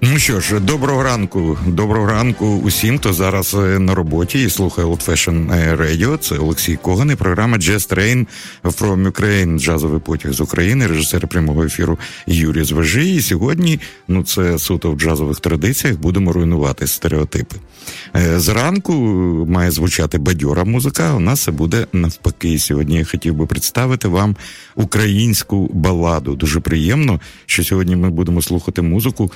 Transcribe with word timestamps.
Ну 0.00 0.18
що 0.18 0.40
ж, 0.40 0.60
доброго 0.60 1.02
ранку. 1.02 1.58
Доброго 1.66 2.06
ранку 2.06 2.46
усім, 2.46 2.98
хто 2.98 3.12
зараз 3.12 3.54
е, 3.54 3.78
на 3.78 3.94
роботі 3.94 4.42
і 4.42 4.50
слухає 4.50 4.88
Old 4.88 5.08
Fashion 5.08 5.54
е, 5.54 5.76
Radio. 5.76 6.18
Це 6.18 6.38
Олексій 6.38 6.76
Коган 6.76 7.10
і 7.10 7.14
програма 7.14 7.56
Jazz 7.56 7.94
Train 7.94 8.26
from 8.62 9.12
Ukraine, 9.12 9.58
джазовий 9.58 10.00
потяг 10.00 10.32
з 10.32 10.40
України, 10.40 10.86
режисер 10.86 11.28
прямого 11.28 11.64
ефіру 11.64 11.98
Юрій 12.26 12.64
Звежий. 12.64 13.14
І 13.14 13.22
сьогодні, 13.22 13.80
ну 14.08 14.22
це 14.24 14.58
суто 14.58 14.92
в 14.92 14.98
джазових 14.98 15.40
традиціях, 15.40 15.96
будемо 15.96 16.32
руйнувати 16.32 16.86
стереотипи. 16.86 17.56
Е, 18.16 18.40
зранку 18.40 18.92
має 19.48 19.70
звучати 19.70 20.18
бадьора 20.18 20.64
музика. 20.64 21.14
У 21.14 21.20
нас 21.20 21.40
це 21.40 21.50
буде 21.50 21.86
навпаки. 21.92 22.58
Сьогодні 22.58 22.96
я 22.96 23.04
хотів 23.04 23.34
би 23.34 23.46
представити 23.46 24.08
вам 24.08 24.36
українську 24.74 25.70
баладу. 25.72 26.34
Дуже 26.34 26.60
приємно, 26.60 27.20
що 27.46 27.64
сьогодні 27.64 27.96
ми 27.96 28.10
будемо 28.10 28.42
слухати 28.42 28.82
музику, 28.82 29.32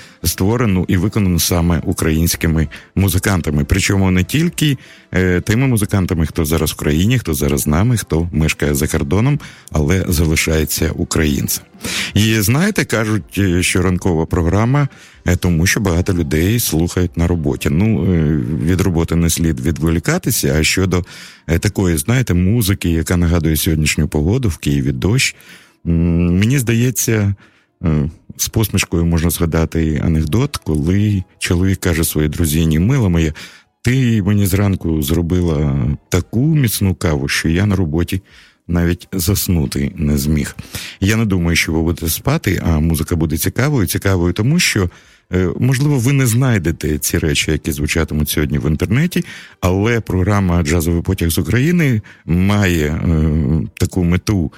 створену 0.50 0.84
і 0.88 0.96
виконану 0.96 1.40
саме 1.40 1.82
українськими 1.84 2.68
музикантами. 2.95 3.64
Причому 3.64 4.10
не 4.10 4.24
тільки 4.24 4.78
е, 5.12 5.40
тими 5.40 5.66
музикантами, 5.66 6.26
хто 6.26 6.45
зараз 6.45 6.70
в 6.70 6.74
країні, 6.74 7.18
хто 7.18 7.34
зараз 7.34 7.60
з 7.60 7.66
нами, 7.66 7.96
хто 7.96 8.28
мешкає 8.32 8.74
за 8.74 8.86
кордоном, 8.88 9.40
але 9.73 10.04
залишається 10.09 10.90
українцем. 10.90 11.65
І 12.15 12.40
знаєте, 12.40 12.84
кажуть, 12.84 13.38
е, 13.38 13.62
що 13.62 13.82
ранкова 13.82 14.26
програма, 14.26 14.88
е, 15.26 15.37
тому 15.37 15.66
що 15.66 15.80
багато 15.80 16.15
людей 16.15 16.60
слухають 16.60 17.16
на 17.16 17.26
роботі. 17.26 17.68
Ну 17.70 18.01
від 18.64 18.80
роботи 18.80 19.16
не 19.16 19.30
слід 19.30 19.60
відволікатися. 19.60 20.57
А 20.59 20.64
щодо 20.64 21.04
такої, 21.60 21.96
знаєте, 21.96 22.35
музики, 22.35 22.90
яка 22.90 23.16
нагадує 23.16 23.57
сьогоднішню 23.57 24.09
погоду 24.09 24.48
в 24.48 24.57
Києві 24.57 24.92
дощ, 24.92 25.37
мені 25.85 26.59
здається. 26.59 27.35
З 28.36 28.48
посмішкою 28.48 29.06
можна 29.06 29.30
згадати 29.30 30.02
анекдот, 30.04 30.56
коли 30.56 31.24
чоловік 31.38 31.80
каже 31.80 32.04
своїй 32.04 32.28
друзині, 32.28 32.78
мила 32.78 33.09
моя, 33.09 33.32
ти 33.82 34.23
мені 34.23 34.46
зранку 34.46 35.02
зробила 35.02 35.86
таку 36.08 36.40
міцну 36.40 36.95
каву, 36.95 37.28
що 37.28 37.48
я 37.48 37.66
на 37.66 37.76
роботі 37.76 38.23
навіть 38.68 39.08
заснути 39.12 39.92
не 39.96 40.18
зміг. 40.18 40.56
Я 41.01 41.16
не 41.16 41.24
думаю, 41.24 41.56
що 41.56 41.73
ви 41.73 41.82
будете 41.82 42.08
спати, 42.08 42.62
а 42.66 42.80
музика 42.80 43.16
буде 43.16 43.36
цікавою. 43.36 43.86
Цікавою, 43.86 44.32
тому 44.32 44.58
що. 44.58 44.90
Е, 45.32 45.48
можливо, 45.58 45.98
ви 45.98 46.12
не 46.12 46.26
знайдете 46.26 46.98
ці 46.98 47.18
речі, 47.18 47.51
які 47.51 47.73
звучатимуть 47.73 48.28
сьогодні 48.28 48.58
в 48.58 48.66
інтернеті, 48.66 49.24
але 49.60 50.01
програма 50.01 50.62
Джазовий 50.62 51.02
потяг 51.02 51.30
з 51.30 51.38
України 51.38 52.02
має 52.24 52.86
е, 52.86 53.30
таку 53.78 54.04
мету 54.04 54.52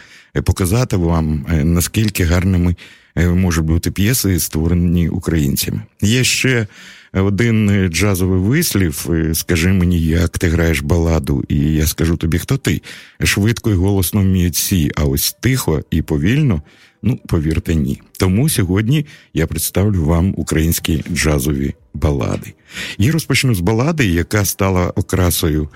показати 0.45 0.97
вам, 0.97 1.47
е, 1.51 1.65
наскільки 1.65 2.25
гарними 2.25 2.71
Е, 2.71 3.02
можуть 3.17 3.65
бути 3.65 3.91
п'єси, 3.91 4.41
створені 4.41 5.09
українцями. 5.09 5.83
Є 6.03 6.25
ще 6.25 6.67
один 7.13 7.89
джазовий 7.89 8.41
вислів: 8.41 9.07
е, 9.11 9.35
скажи 9.35 9.69
мені, 9.69 10.01
як 10.01 10.39
ти 10.39 10.49
граєш 10.49 10.81
баладу, 10.81 11.45
і 11.49 11.57
я 11.59 11.87
скажу 11.87 12.17
тобі, 12.17 12.39
хто 12.39 12.57
ти. 12.57 12.83
Швидко 13.25 13.71
і 13.71 13.75
голосно 13.75 14.21
вміють 14.21 14.55
всі, 14.55 14.91
а 14.97 15.05
ось 15.05 15.37
тихо 15.41 15.85
і 15.91 16.03
повільно. 16.03 16.63
Ну, 17.03 17.19
повірте, 17.27 17.75
ні. 17.75 18.01
Тому 18.19 18.49
сьогодні 18.49 19.07
я 19.35 19.47
представлю 19.47 20.05
вам 20.05 20.35
українські 20.37 21.05
джазові 21.13 21.75
балади. 21.95 22.53
І 22.99 23.11
розпочну 23.11 23.55
з 23.55 23.61
балади, 23.61 24.07
яка 24.07 24.45
стала 24.45 24.87
окрасою 24.87 25.63
е, 25.63 25.69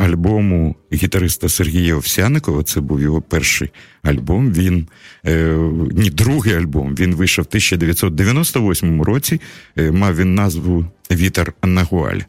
альбому 0.00 0.76
гітариста 0.92 1.48
Сергія 1.48 1.94
Овсяникова. 1.94 2.62
Це 2.62 2.80
був 2.80 3.00
його 3.00 3.22
перший 3.22 3.70
альбом. 4.02 4.52
Він 4.52 4.88
е, 5.26 5.56
ні, 5.92 6.10
другий 6.10 6.54
альбом. 6.54 6.94
Він 6.94 7.14
вийшов 7.14 7.44
в 7.44 7.48
1998 7.48 9.02
році. 9.02 9.40
Е, 9.78 9.90
мав 9.90 10.16
він 10.16 10.34
назву 10.34 10.86
Вітер 11.10 11.52
Нагуаль. 11.62 12.20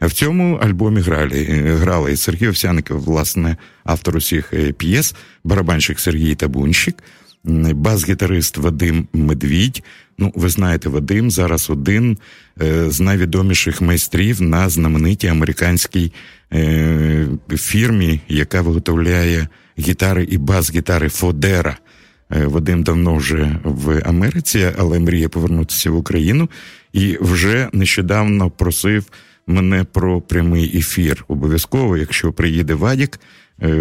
В 0.00 0.12
цьому 0.12 0.54
альбомі 0.54 1.00
грали 1.00 1.44
грали 1.80 2.16
Сергій 2.16 2.48
Овсяников, 2.48 3.00
власне, 3.00 3.56
автор 3.84 4.16
усіх 4.16 4.52
е, 4.52 4.72
п'єс, 4.72 5.14
барабанщик 5.44 6.00
Сергій 6.00 6.34
Табунщик 6.34 6.96
бас-гітарист 7.44 8.56
Вадим 8.56 9.08
Медвідь. 9.12 9.82
Ну, 10.20 10.32
ви 10.34 10.48
знаєте, 10.48 10.88
Вадим 10.88 11.30
зараз 11.30 11.70
один 11.70 12.18
е, 12.62 12.90
з 12.90 13.00
найвідоміших 13.00 13.80
майстрів 13.80 14.42
на 14.42 14.68
знаменитій 14.68 15.26
американській 15.26 16.12
е, 16.52 17.26
фірмі, 17.56 18.20
яка 18.28 18.62
виготовляє 18.62 19.48
гітари 19.78 20.24
і 20.30 20.38
бас-гітари 20.38 21.08
Фодера. 21.08 21.76
Е, 22.30 22.46
Вадим 22.46 22.82
давно 22.82 23.14
вже 23.14 23.60
в 23.64 24.02
Америці, 24.04 24.70
але 24.78 24.98
мріє 24.98 25.28
повернутися 25.28 25.90
в 25.90 25.96
Україну 25.96 26.50
і 26.92 27.18
вже 27.20 27.68
нещодавно 27.72 28.50
просив 28.50 29.04
мене 29.46 29.84
про 29.84 30.20
прямий 30.20 30.78
ефір. 30.78 31.24
Обов'язково, 31.28 31.96
якщо 31.96 32.32
приїде 32.32 32.74
Вадік, 32.74 33.20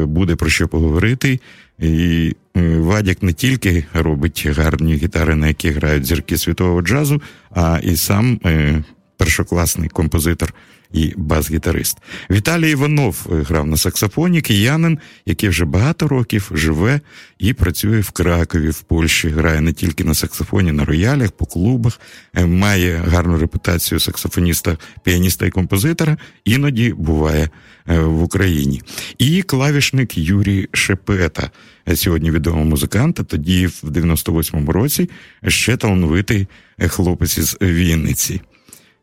буде 0.03 0.35
про 0.35 0.49
що 0.49 0.67
поговорити. 0.67 1.39
І 1.79 2.35
е, 2.57 2.77
Вадік 2.77 3.23
не 3.23 3.33
тільки 3.33 3.85
робить 3.93 4.47
гарні 4.47 4.93
гітари, 4.93 5.35
на 5.35 5.47
які 5.47 5.69
грають 5.69 6.05
зірки 6.05 6.37
світового 6.37 6.81
джазу, 6.81 7.21
а 7.51 7.79
і 7.83 7.95
сам 7.95 8.39
е, 8.45 8.83
першокласний 9.17 9.89
композитор 9.89 10.53
і 10.93 11.13
бас-гітарист. 11.17 11.97
Віталій 12.31 12.71
Іванов 12.71 13.27
е, 13.31 13.35
грав 13.35 13.67
на 13.67 13.77
саксофоні, 13.77 14.41
киянин, 14.41 14.99
який 15.25 15.49
вже 15.49 15.65
багато 15.65 16.07
років 16.07 16.51
живе 16.53 17.01
і 17.39 17.53
працює 17.53 17.99
в 17.99 18.11
Кракові, 18.11 18.69
в 18.69 18.81
Польщі. 18.81 19.29
Грає 19.29 19.61
не 19.61 19.73
тільки 19.73 20.03
на 20.03 20.13
саксофоні, 20.13 20.71
на 20.71 20.85
роялях, 20.85 21.31
по 21.31 21.45
клубах, 21.45 21.99
має 22.45 22.97
гарну 22.97 23.37
репутацію 23.37 23.99
саксофоніста, 23.99 24.77
піаніста 25.03 25.45
і 25.45 25.49
композитора, 25.49 26.17
іноді 26.45 26.93
буває 26.93 27.49
в 27.85 28.23
Україні. 28.23 28.81
І 29.17 29.41
клавішник 29.41 30.17
Юрій 30.17 30.67
Шепета, 30.71 31.51
сьогодні 31.95 32.31
відомий 32.31 32.65
музикант, 32.65 33.19
а 33.19 33.23
тоді 33.23 33.67
в 33.67 33.81
98-му 33.83 34.71
році 34.71 35.09
ще 35.47 35.77
талановитий 35.77 36.47
хлопець 36.87 37.37
із 37.37 37.57
Вінниці. 37.61 38.41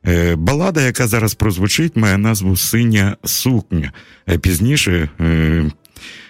Е, 0.07 0.37
балада, 0.37 0.83
яка 0.83 1.07
зараз 1.07 1.35
прозвучить, 1.35 1.97
має 1.97 2.19
назву 2.19 2.57
Синя 2.57 3.17
сукня. 3.25 3.93
Е, 4.29 4.39
пізніше 4.39 5.09
е, 5.21 5.71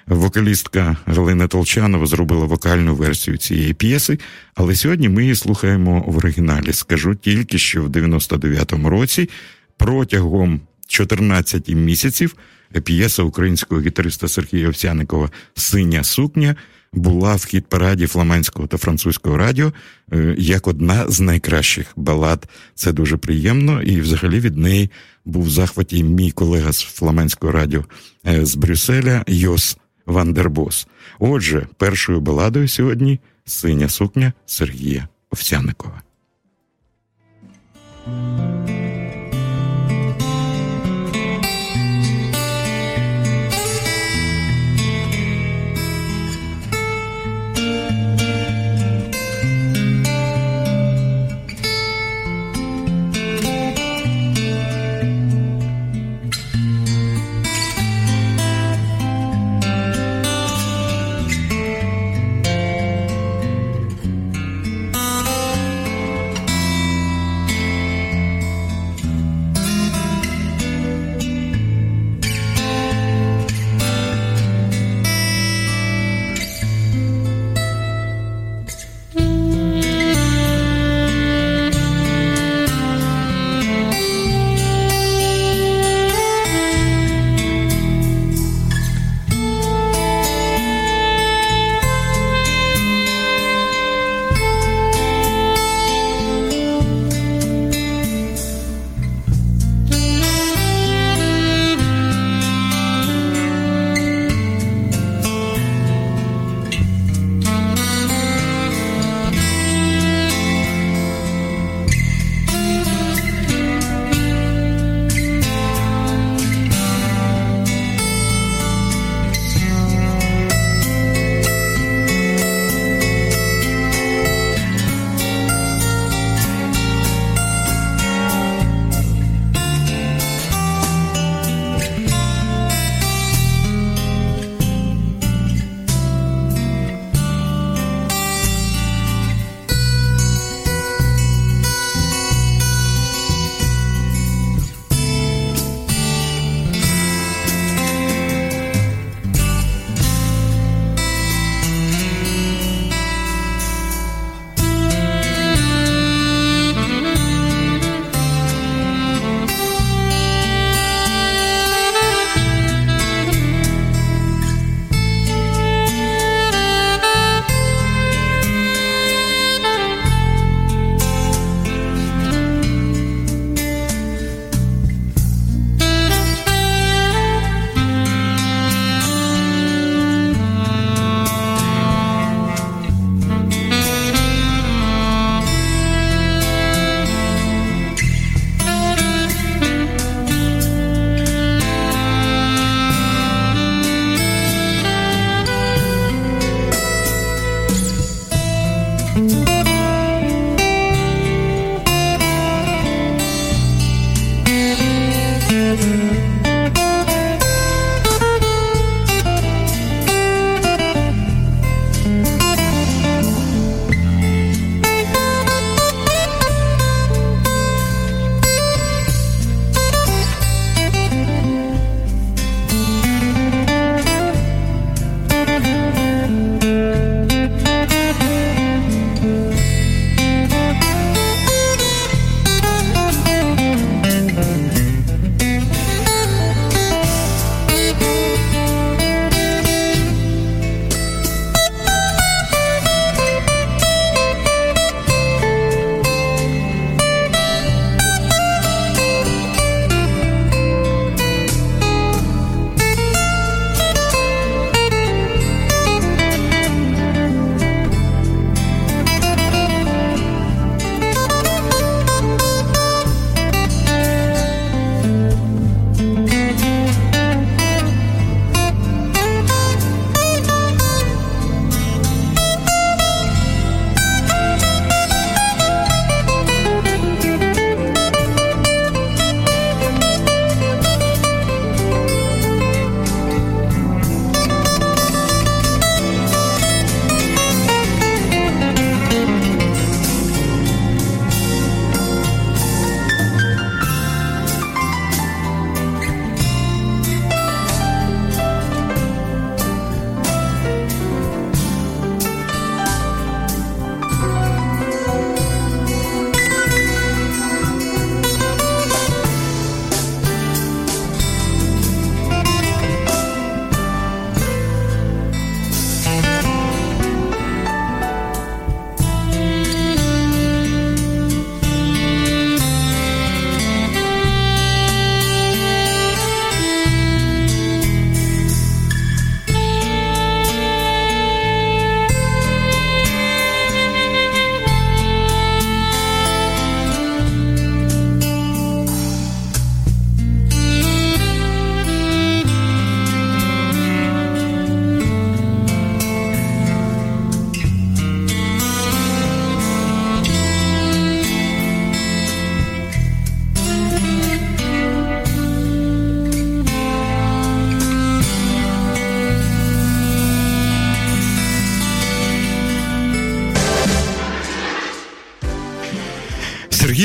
вокалістка 0.07 0.97
Галина 1.07 1.47
Толчанова 1.47 2.07
зробила 2.07 2.45
вокальну 2.45 2.95
версію 2.95 3.37
цієї 3.37 3.75
п'єси, 3.75 4.19
але 4.55 4.75
сьогодні 4.75 5.09
ми 5.09 5.23
її 5.23 5.35
слухаємо 5.35 6.05
в 6.07 6.17
оригіналі. 6.17 6.73
Скажу 6.73 7.15
тільки, 7.15 7.59
що 7.59 7.83
в 7.83 7.89
99-му 7.89 8.91
році 8.91 9.31
протягом 9.77 10.61
14 10.87 11.69
місяців 11.69 12.37
п'єса 12.85 13.23
українського 13.23 13.81
гітариста 13.81 14.29
Сергія 14.29 14.69
Овсяникова 14.69 15.31
Синя 15.55 16.05
сукня 16.05 16.57
була 16.95 17.35
в 17.35 17.45
хіт 17.45 17.67
параді 17.67 18.07
фламандського 18.07 18.69
та 18.69 18.77
французького 18.77 19.37
радіо 19.37 19.73
е, 20.13 20.35
як 20.39 20.67
одна 20.67 21.09
з 21.09 21.21
найкращих 21.21 21.93
балад. 21.97 22.49
Це 22.75 22.93
дуже 22.93 23.17
приємно, 23.17 23.83
і 23.83 24.01
взагалі 24.01 24.41
від 24.41 24.57
неї 24.57 24.91
був 25.25 25.45
в 25.45 25.51
захваті 25.51 26.05
мій 26.05 26.31
колега 26.31 26.73
з 26.73 26.81
фламандського 26.81 27.53
радіо 27.53 27.85
е, 28.27 28.47
з 28.47 28.55
Брюсселя 28.55 29.25
Йос 29.27 29.79
Вандербос. 30.07 30.87
Отже, 31.19 31.67
першою 31.77 32.21
баладою 32.21 32.69
сьогодні 32.69 33.21
синя 33.45 33.89
сукня 33.89 34.33
Сергія 34.47 35.09
Овсяникова. 35.31 36.03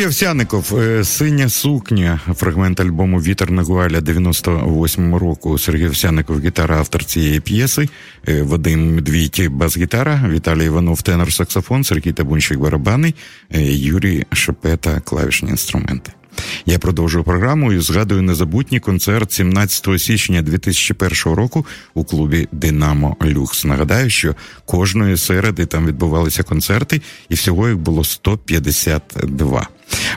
Овсяников, 0.09 0.73
е, 0.79 1.03
синя 1.03 1.49
сукня, 1.49 2.19
фрагмент 2.35 2.79
альбому 2.79 3.19
Вітер 3.19 3.51
на 3.51 3.63
Гуаля 3.63 3.99
98-му 3.99 5.19
року. 5.19 5.57
Сергій 5.57 5.87
Овсяников, 5.87 6.39
гітара, 6.39 6.77
автор 6.77 7.05
цієї 7.05 7.39
п'єси. 7.39 7.89
Е, 8.27 8.41
Вадим 8.41 8.95
Медвідь, 8.95 9.47
бас-гітара, 9.51 10.29
Віталій 10.29 10.65
Іванов, 10.65 11.01
тенор 11.01 11.33
саксофон, 11.33 11.83
Сергій 11.83 12.13
Табунчик 12.13 12.59
барабани, 12.59 13.13
е, 13.55 13.61
Юрій 13.61 14.25
Шепета, 14.33 14.99
клавішні 14.99 15.49
інструменти. 15.49 16.11
Я 16.65 16.79
продовжую 16.79 17.23
програму 17.23 17.73
і 17.73 17.79
згадую 17.79 18.21
незабутній 18.21 18.79
концерт 18.79 19.31
17 19.31 20.01
січня 20.01 20.41
2001 20.41 21.33
року 21.33 21.65
у 21.93 22.03
клубі 22.03 22.47
Динамо 22.51 23.17
Люкс. 23.25 23.65
Нагадаю, 23.65 24.09
що 24.09 24.35
кожної 24.65 25.17
середи 25.17 25.65
там 25.65 25.87
відбувалися 25.87 26.43
концерти, 26.43 27.01
і 27.29 27.33
всього 27.33 27.67
їх 27.67 27.77
було 27.77 28.03
152. 28.03 29.67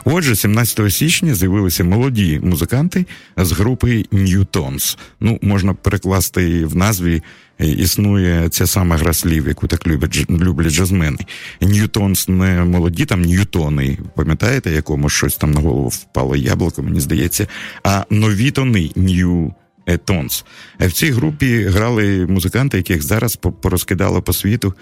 Отже, 0.05 0.35
17 0.35 0.93
січня 0.93 1.35
з'явилися 1.35 1.83
молоді 1.83 2.39
музиканти 2.43 3.05
з 3.37 3.51
групи 3.51 4.05
New 4.11 4.40
Tones. 4.40 4.97
Ну, 5.19 5.39
можна 5.41 5.73
перекласти 5.73 6.65
в 6.65 6.75
назві. 6.75 7.23
Е, 7.61 7.67
існує 7.67 8.49
ця 8.49 8.67
сама 8.67 8.97
гра 8.97 9.13
слів, 9.13 9.47
яку 9.47 9.67
так 9.67 9.87
люблять 9.87 10.25
люблять 10.29 10.71
джазмени. 10.71 11.17
New 11.61 11.86
Tones 11.86 12.27
не 12.27 12.63
молоді, 12.63 13.05
там 13.05 13.21
Ньютони. 13.21 13.97
Пам'ятаєте, 14.15 14.71
якому 14.71 15.09
щось 15.09 15.35
там 15.35 15.51
на 15.51 15.61
голову 15.61 15.87
впало 15.87 16.35
яблуко, 16.35 16.83
мені 16.83 16.99
здається, 16.99 17.47
а 17.83 18.05
нові 18.09 18.51
тони 18.51 18.91
New. 18.95 19.53
Tones. 19.85 20.45
В 20.79 20.91
цій 20.91 21.11
групі 21.11 21.63
грали 21.63 22.25
музиканти, 22.25 22.77
яких 22.77 23.03
зараз 23.03 23.35
порозкидало 23.35 24.21
по 24.21 24.33
світу. 24.33 24.73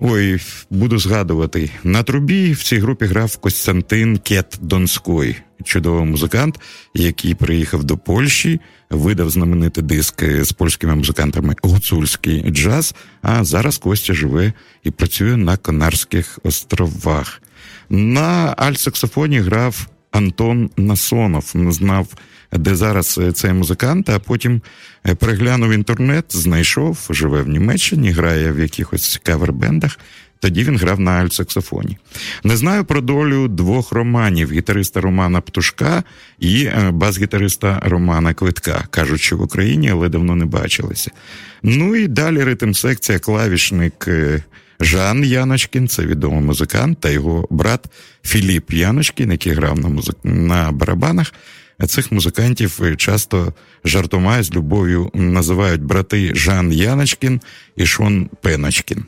Ой, 0.00 0.40
буду 0.70 0.98
згадувати. 0.98 1.70
На 1.84 2.02
трубі 2.02 2.52
в 2.52 2.62
цій 2.62 2.78
групі 2.78 3.04
грав 3.04 3.36
Костянтин 3.36 4.18
Кет 4.18 4.58
Донской, 4.62 5.36
чудовий 5.64 6.04
музикант, 6.04 6.60
який 6.94 7.34
приїхав 7.34 7.84
до 7.84 7.96
Польщі, 7.96 8.60
видав 8.90 9.30
знаменитий 9.30 9.84
диск 9.84 10.24
з 10.42 10.52
польськими 10.52 10.94
музикантами 10.94 11.54
Гуцульський 11.62 12.50
джаз. 12.50 12.94
А 13.22 13.44
зараз 13.44 13.78
Костя 13.78 14.14
живе 14.14 14.52
і 14.82 14.90
працює 14.90 15.36
на 15.36 15.56
Канарських 15.56 16.38
островах. 16.42 17.42
На 17.88 18.54
альт-саксофоні 18.58 19.40
грав 19.40 19.88
Антон 20.10 20.70
Насонов, 20.76 21.52
знав 21.54 22.08
де 22.58 22.76
зараз 22.76 23.18
е, 23.22 23.32
цей 23.32 23.52
музикант, 23.52 24.08
а 24.08 24.18
потім 24.18 24.60
переглянув 25.12 25.72
інтернет, 25.72 26.24
знайшов, 26.28 27.06
живе 27.10 27.42
в 27.42 27.48
Німеччині, 27.48 28.10
грає 28.10 28.52
в 28.52 28.58
якихось 28.58 29.20
кавербендах. 29.22 29.98
Тоді 30.38 30.64
він 30.64 30.76
грав 30.76 31.00
на 31.00 31.10
альт-саксофоні. 31.10 31.96
Не 32.44 32.56
знаю 32.56 32.84
про 32.84 33.00
долю 33.00 33.48
двох 33.48 33.92
романів: 33.92 34.52
гітариста 34.52 35.00
Романа 35.00 35.40
Птушка 35.40 36.04
і 36.38 36.64
е, 36.64 36.90
бас-гітариста 36.90 37.82
Романа 37.84 38.34
Квитка. 38.34 38.84
Кажуть, 38.90 39.20
що 39.20 39.36
в 39.36 39.42
Україні, 39.42 39.90
але 39.90 40.08
давно 40.08 40.36
не 40.36 40.44
бачилися. 40.44 41.10
Ну 41.62 41.96
і 41.96 42.08
далі 42.08 42.44
ритм 42.44 42.72
секція, 42.72 43.18
клавішник 43.18 44.08
Жан 44.80 45.24
Яночкін, 45.24 45.88
це 45.88 46.06
відомий 46.06 46.40
музикант, 46.40 47.00
та 47.00 47.10
його 47.10 47.46
брат 47.50 47.86
Філіп 48.22 48.72
Яночкін, 48.72 49.30
який 49.30 49.52
грав 49.52 49.78
на 49.78 49.88
музик... 49.88 50.16
на 50.24 50.72
барабанах. 50.72 51.32
Цих 51.86 52.12
музикантів 52.12 52.80
часто 52.96 53.52
жартома 53.84 54.42
з 54.42 54.52
любов'ю 54.52 55.10
називають 55.14 55.82
брати 55.82 56.34
Жан 56.34 56.72
Яночкін 56.72 57.40
і 57.76 57.86
Шон 57.86 58.28
Пеночкін. 58.42 59.04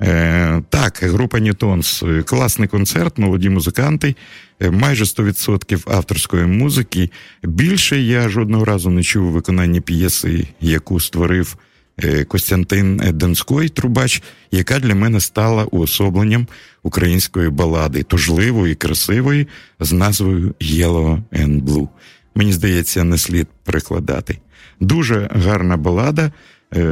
Е, 0.00 0.62
Так, 0.70 0.98
група 1.02 1.38
Нітонс 1.38 2.04
класний 2.24 2.68
концерт, 2.68 3.18
молоді 3.18 3.50
музиканти, 3.50 4.14
е, 4.60 4.70
майже 4.70 5.04
100% 5.04 5.90
авторської 5.94 6.46
музики. 6.46 7.10
Більше 7.42 8.00
я 8.00 8.28
жодного 8.28 8.64
разу 8.64 8.90
не 8.90 9.02
чув 9.02 9.24
виконання 9.24 9.80
п'єси, 9.80 10.46
яку 10.60 11.00
створив 11.00 11.56
Е, 11.56 11.73
Костянтин 12.28 13.00
Донской, 13.12 13.68
трубач, 13.68 14.22
яка 14.50 14.78
для 14.78 14.94
мене 14.94 15.20
стала 15.20 15.64
уособленням 15.64 16.46
української 16.82 17.50
балади, 17.50 18.02
тужливої, 18.02 18.74
красивої, 18.74 19.48
з 19.80 19.92
назвою 19.92 20.54
Yellow 20.60 21.22
and 21.32 21.62
Blue. 21.62 21.88
Мені 22.34 22.52
здається, 22.52 23.04
не 23.04 23.18
слід 23.18 23.48
перекладати. 23.64 24.38
Дуже 24.80 25.28
гарна 25.32 25.76
балада, 25.76 26.32
е, 26.76 26.82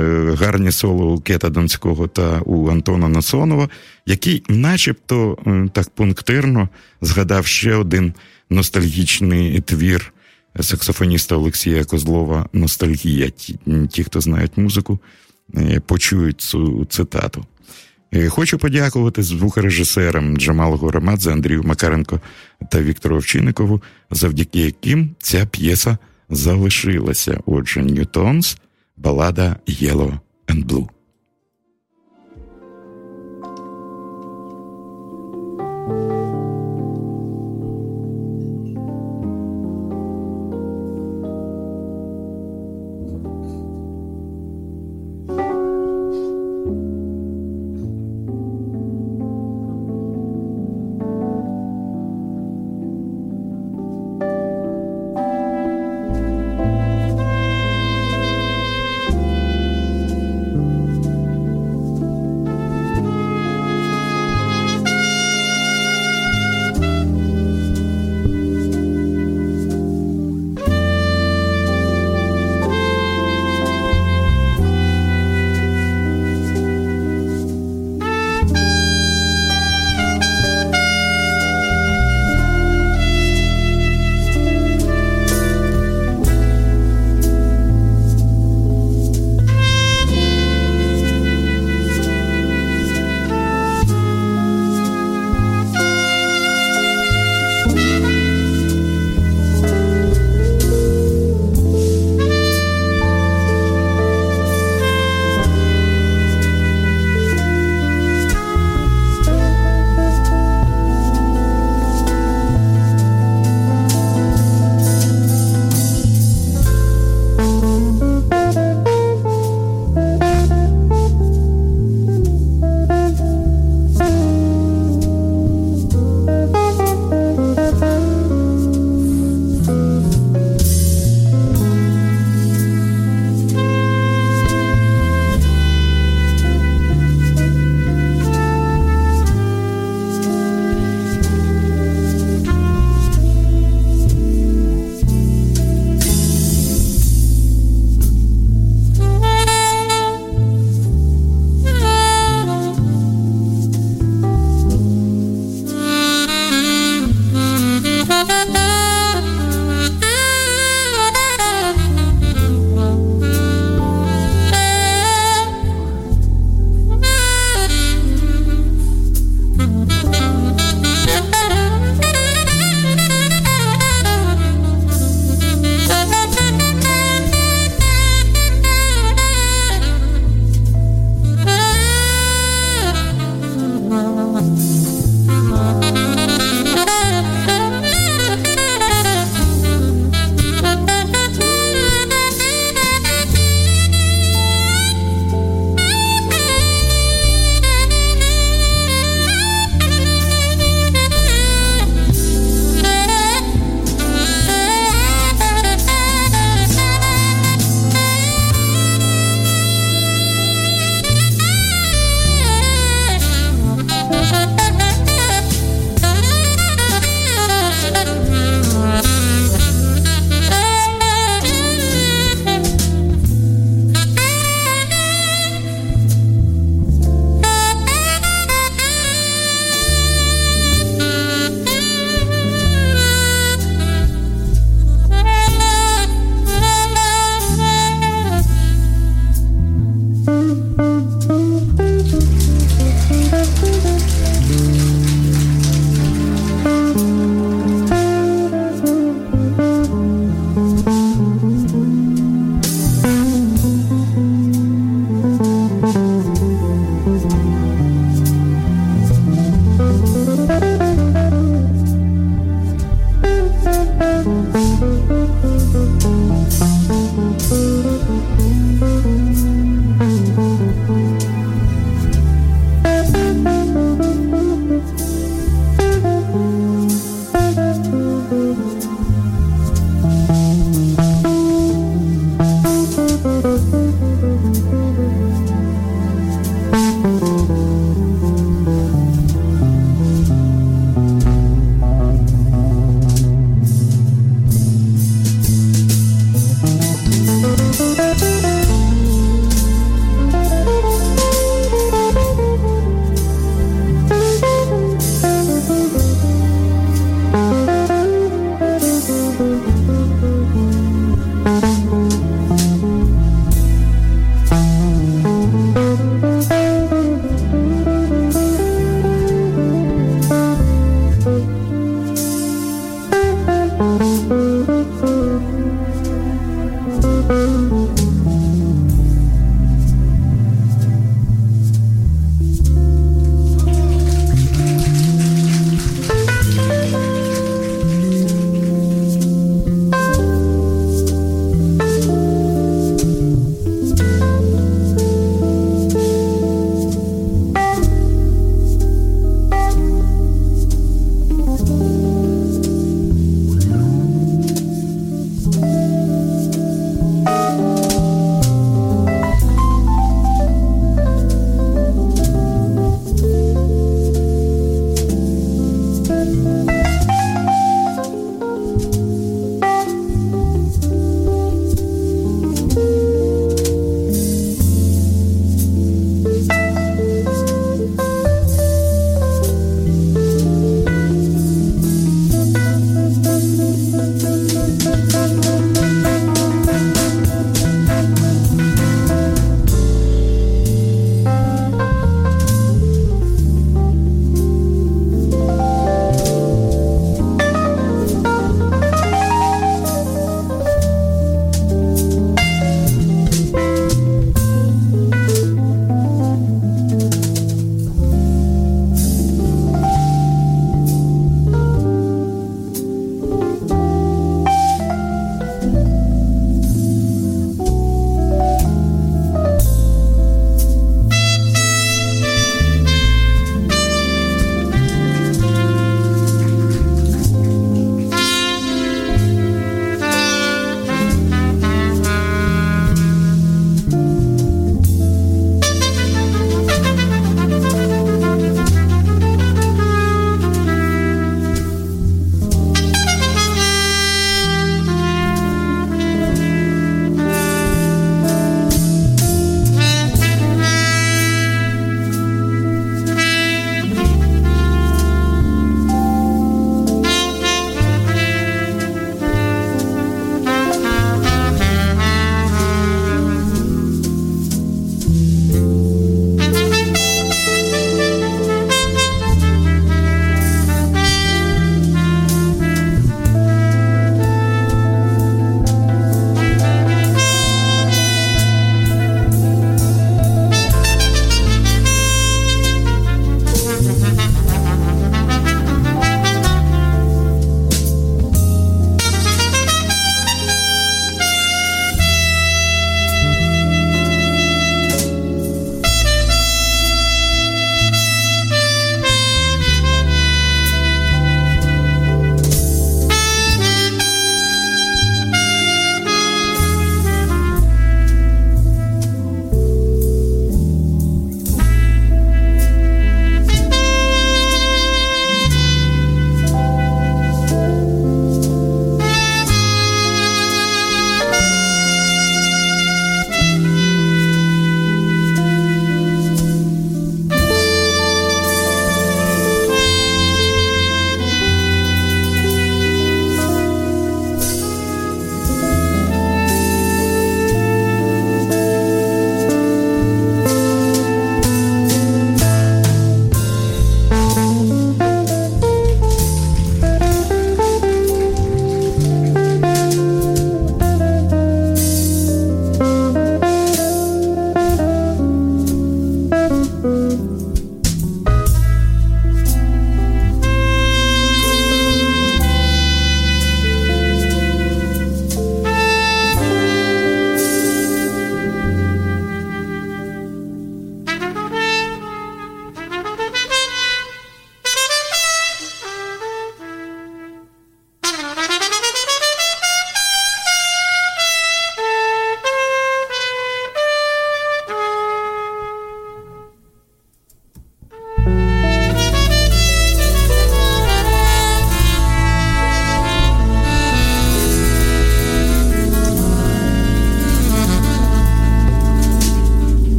гарні 0.41 0.73
соло 0.73 1.15
у 1.15 1.21
Кета 1.21 1.49
Донського 1.49 2.07
та 2.07 2.41
у 2.41 2.71
Антона 2.71 3.09
Насонова, 3.09 3.69
який, 4.07 4.43
начебто, 4.49 5.39
е, 5.47 5.69
так 5.73 5.91
пунктирно 5.91 6.69
згадав 7.01 7.47
ще 7.47 7.75
один 7.75 8.15
ностальгічний 8.51 9.61
твір 9.61 10.13
саксофоніста 10.61 11.35
Олексія 11.35 11.85
Козлова 11.85 12.47
Ностальгія. 12.53 13.31
Ті, 13.89 14.05
хто 14.05 14.21
знають 14.21 14.59
музику, 14.59 14.99
е, 15.57 15.81
почують 15.81 16.41
цю 16.41 16.85
цитату. 16.85 17.47
Е, 18.15 18.29
хочу 18.29 18.59
подякувати 18.59 19.23
звукорежисерам 19.23 20.37
Джамалу 20.37 20.77
Горамадзе, 20.77 21.33
Андрію 21.33 21.63
Макаренко 21.63 22.21
та 22.71 22.83
Віктору 22.83 23.17
Овчинникову, 23.17 23.83
завдяки 24.11 24.61
яким 24.61 25.11
ця 25.19 25.47
п'єса 25.47 25.99
залишилася. 26.31 27.41
Отже, 27.47 27.83
Ньютонс, 27.83 28.59
балада 28.97 29.57
Yellow 29.67 30.19
and 30.49 30.67
Blue. 30.67 30.89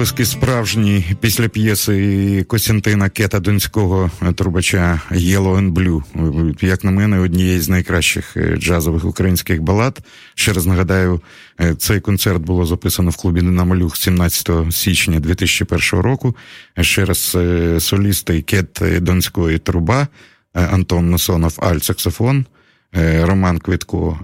Оплески 0.00 0.24
справжні 0.24 1.04
після 1.20 1.48
п'єси 1.48 2.44
Костянтина 2.48 3.08
Кета 3.08 3.40
Донського 3.40 4.10
трубача 4.34 5.00
«Yellow 5.10 5.56
and 5.58 5.72
Blue». 5.72 6.64
Як 6.66 6.84
на 6.84 6.90
мене, 6.90 7.18
однієї 7.18 7.60
з 7.60 7.68
найкращих 7.68 8.36
е, 8.36 8.56
джазових 8.56 9.04
українських 9.04 9.62
балад. 9.62 9.98
Ще 10.34 10.52
раз 10.52 10.66
нагадаю, 10.66 11.20
е, 11.60 11.74
цей 11.74 12.00
концерт 12.00 12.42
було 12.42 12.66
записано 12.66 13.10
в 13.10 13.16
клубі 13.16 13.40
Динамолюх 13.40 13.96
17 13.96 14.50
січня 14.70 15.20
2001 15.20 16.00
року. 16.00 16.36
Ще 16.80 17.04
раз 17.04 17.36
е, 17.40 17.80
солісти 17.80 18.42
Кет 18.42 18.82
Донської 19.00 19.58
труба, 19.58 20.08
Антон 20.52 21.10
Насонов 21.10 21.58
Аль-Саксофон. 21.58 22.44
Роман 23.22 23.58
Квітко, 23.58 24.18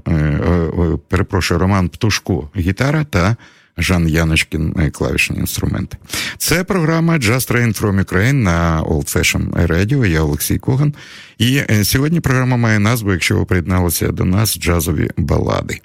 перепрошую, 1.08 1.60
Роман 1.60 1.88
Птушко, 1.88 2.50
гітара 2.56 3.04
та 3.04 3.36
Жан 3.78 4.08
Яночкін 4.08 4.74
е, 4.78 4.90
клавішні 4.90 5.38
інструменти. 5.38 5.96
Це 6.38 6.64
програма 6.64 7.14
Just 7.14 7.52
Train 7.52 7.80
from 7.80 8.04
Ukraine 8.04 8.32
на 8.32 8.82
Old 8.82 9.16
Fashion 9.16 9.66
Radio. 9.66 10.06
Я 10.06 10.22
Олексій 10.22 10.58
Коган. 10.58 10.94
І 11.38 11.56
е, 11.70 11.84
сьогодні 11.84 12.20
програма 12.20 12.56
має 12.56 12.78
назву, 12.78 13.12
якщо 13.12 13.36
ви 13.36 13.44
приєдналися 13.44 14.08
до 14.08 14.24
нас, 14.24 14.58
джазові 14.58 15.10
балади. 15.16 15.80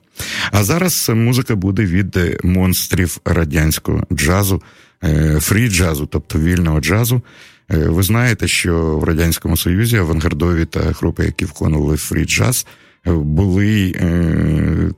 А 0.51 0.63
зараз 0.63 1.11
музика 1.15 1.55
буде 1.55 1.85
від 1.85 2.19
монстрів 2.43 3.17
радянського 3.25 4.03
джазу, 4.13 4.61
е, 5.03 5.39
фрі 5.39 5.69
джазу, 5.69 6.05
тобто 6.05 6.39
вільного 6.39 6.79
джазу. 6.79 7.21
Ви 7.69 8.03
знаєте, 8.03 8.47
що 8.47 8.97
в 8.97 9.03
Радянському 9.03 9.57
Союзі 9.57 9.97
авангардові 9.97 10.65
та 10.65 10.79
групи, 10.79 11.25
які 11.25 11.45
виконували 11.45 11.97
фрі 11.97 12.25
джаз, 12.25 12.65
були 13.05 13.93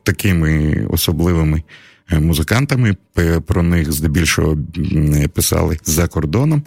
такими 0.04 0.86
особливими. 0.90 1.62
Е, 2.12 2.20
музикантами. 2.20 2.96
Про 3.48 3.64
них 3.64 3.92
здебільшого 3.92 4.58
писали 5.34 5.78
за 5.84 6.08
кордоном, 6.08 6.64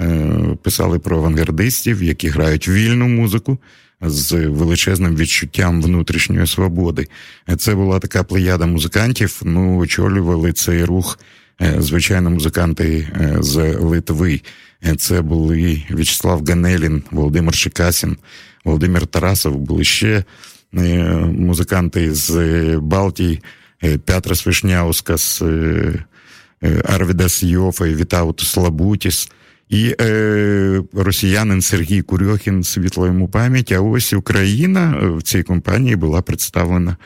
е, 0.00 0.30
писали 0.62 0.98
про 0.98 1.16
авангардистів, 1.16 2.02
які 2.02 2.28
грають 2.28 2.68
вільну 2.68 3.08
музику. 3.08 3.58
З 4.00 4.32
величезним 4.46 5.16
відчуттям 5.16 5.82
внутрішньої 5.82 6.46
свободи. 6.46 7.06
Це 7.58 7.74
була 7.74 7.98
така 7.98 8.22
плеяда 8.22 8.66
музикантів. 8.66 9.40
Ну, 9.44 9.78
очолювали 9.78 10.52
цей 10.52 10.84
рух, 10.84 11.18
е, 11.60 11.74
звичайно, 11.78 12.30
музиканти 12.30 13.08
з 13.40 13.76
Литви. 13.78 14.40
Це 14.96 15.22
були 15.22 15.82
В'ячеслав 15.90 16.44
Ганелін, 16.44 17.02
Володимир 17.10 17.54
Чекасін, 17.54 18.16
Володимир 18.64 19.06
Тарасов, 19.06 19.58
були 19.58 19.84
ще 19.84 20.24
музиканти 21.32 22.14
з 22.14 22.32
Балтії. 22.76 23.40
Е, 23.84 23.98
е, 25.42 26.04
е, 26.62 26.82
Арвідас 26.84 27.42
Йофа, 27.42 27.84
Вітаутус 27.84 28.56
Лабутіс. 28.56 29.30
І 29.68 29.94
е, 30.00 30.82
росіянин 30.92 31.62
Сергій 31.62 32.02
Курьохін, 32.02 32.64
світла 32.64 33.06
йому 33.06 33.28
пам'ять. 33.28 33.72
А 33.72 33.80
ось 33.80 34.12
Україна 34.12 35.00
в 35.16 35.22
цій 35.22 35.42
компанії 35.42 35.96
була 35.96 36.22
представлена 36.22 36.96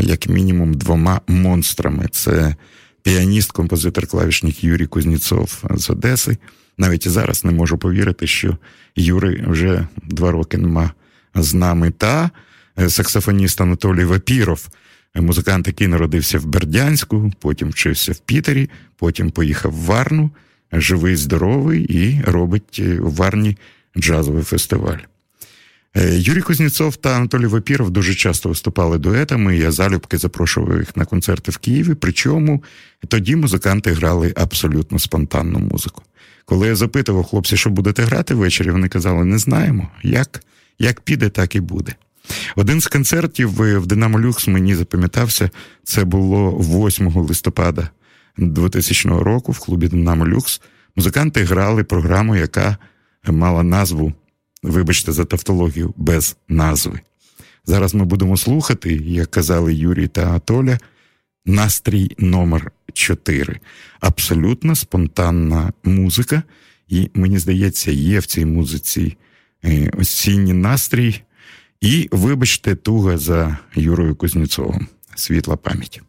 як 0.00 0.28
мінімум 0.28 0.74
двома 0.74 1.20
монстрами: 1.28 2.08
це 2.10 2.54
піаніст, 3.02 3.52
композитор 3.52 4.06
клавішник 4.06 4.64
Юрій 4.64 4.86
Кузніцов 4.86 5.64
з 5.70 5.90
Одеси. 5.90 6.36
Навіть 6.78 7.06
і 7.06 7.08
зараз 7.08 7.44
не 7.44 7.52
можу 7.52 7.78
повірити, 7.78 8.26
що 8.26 8.56
Юрий 8.96 9.44
вже 9.46 9.86
два 10.02 10.30
роки 10.30 10.58
нема 10.58 10.92
з 11.34 11.54
нами. 11.54 11.90
Та 11.90 12.30
саксофоніст 12.88 13.60
Анатолій 13.60 14.04
Вапіров 14.04 14.68
музикант, 15.20 15.66
який 15.66 15.86
народився 15.86 16.38
в 16.38 16.46
Бердянську, 16.46 17.32
потім 17.38 17.68
вчився 17.68 18.12
в 18.12 18.18
Пітері, 18.18 18.70
потім 18.96 19.30
поїхав 19.30 19.72
в 19.72 19.84
Варну, 19.84 20.30
живий, 20.72 21.16
здоровий 21.16 21.82
і 21.82 22.22
робить 22.26 22.76
е, 22.78 22.98
у 22.98 23.10
Варні 23.10 23.56
джазовий 23.96 24.42
фестиваль. 24.42 24.98
Е, 25.96 26.18
Юрій 26.18 26.40
Кузнєцов 26.40 26.96
та 26.96 27.16
Анатолій 27.16 27.46
Вапіров 27.46 27.90
дуже 27.90 28.14
часто 28.14 28.48
виступали 28.48 28.98
дуетами. 28.98 29.56
Я 29.56 29.72
залюбки 29.72 30.18
запрошував 30.18 30.78
їх 30.78 30.96
на 30.96 31.04
концерти 31.04 31.50
в 31.50 31.56
Києві. 31.56 31.94
Причому 31.94 32.62
тоді 33.08 33.36
музиканти 33.36 33.92
грали 33.92 34.32
абсолютно 34.36 34.98
спонтанну 34.98 35.58
музику. 35.58 36.02
Коли 36.44 36.66
я 36.66 36.76
запитував 36.76 37.24
хлопці, 37.24 37.56
що 37.56 37.70
будете 37.70 38.02
грати 38.02 38.34
ввечері, 38.34 38.70
вони 38.70 38.88
казали: 38.88 39.24
не 39.24 39.38
знаємо, 39.38 39.88
як, 40.02 40.42
як 40.78 41.00
піде, 41.00 41.28
так 41.28 41.54
і 41.54 41.60
буде. 41.60 41.94
Один 42.56 42.80
з 42.80 42.86
концертів 42.86 43.50
в 43.80 43.86
Динамо 43.86 44.20
Люкс 44.20 44.48
мені 44.48 44.74
запам'ятався. 44.74 45.50
Це 45.84 46.04
було 46.04 46.50
8 46.50 47.08
листопада 47.16 47.88
2000 48.38 49.08
року 49.08 49.52
в 49.52 49.58
клубі 49.58 49.88
Динамо 49.88 50.26
Люкс. 50.26 50.60
Музиканти 50.96 51.44
грали 51.44 51.84
програму, 51.84 52.36
яка 52.36 52.76
мала 53.26 53.62
назву, 53.62 54.12
вибачте, 54.62 55.12
за 55.12 55.24
тавтологію, 55.24 55.94
без 55.96 56.36
назви. 56.48 57.00
Зараз 57.64 57.94
ми 57.94 58.04
будемо 58.04 58.36
слухати, 58.36 58.94
як 58.94 59.30
казали 59.30 59.74
Юрій 59.74 60.08
та 60.08 60.38
Толя, 60.38 60.78
настрій 61.46 62.14
номер 62.18 62.72
4 62.92 63.60
Абсолютно 64.00 64.76
спонтанна 64.76 65.72
музика, 65.84 66.42
і 66.88 67.10
мені 67.14 67.38
здається, 67.38 67.90
є 67.90 68.18
в 68.18 68.26
цій 68.26 68.44
музиці 68.44 69.16
е, 69.64 69.90
осінній 69.98 70.52
настрій. 70.52 71.22
І 71.80 72.08
вибачте, 72.12 72.74
туга 72.74 73.18
за 73.18 73.58
Юрою 73.74 74.16
Кузнєцовим. 74.16 74.86
Світла 75.14 75.56
пам'ять. 75.56 76.02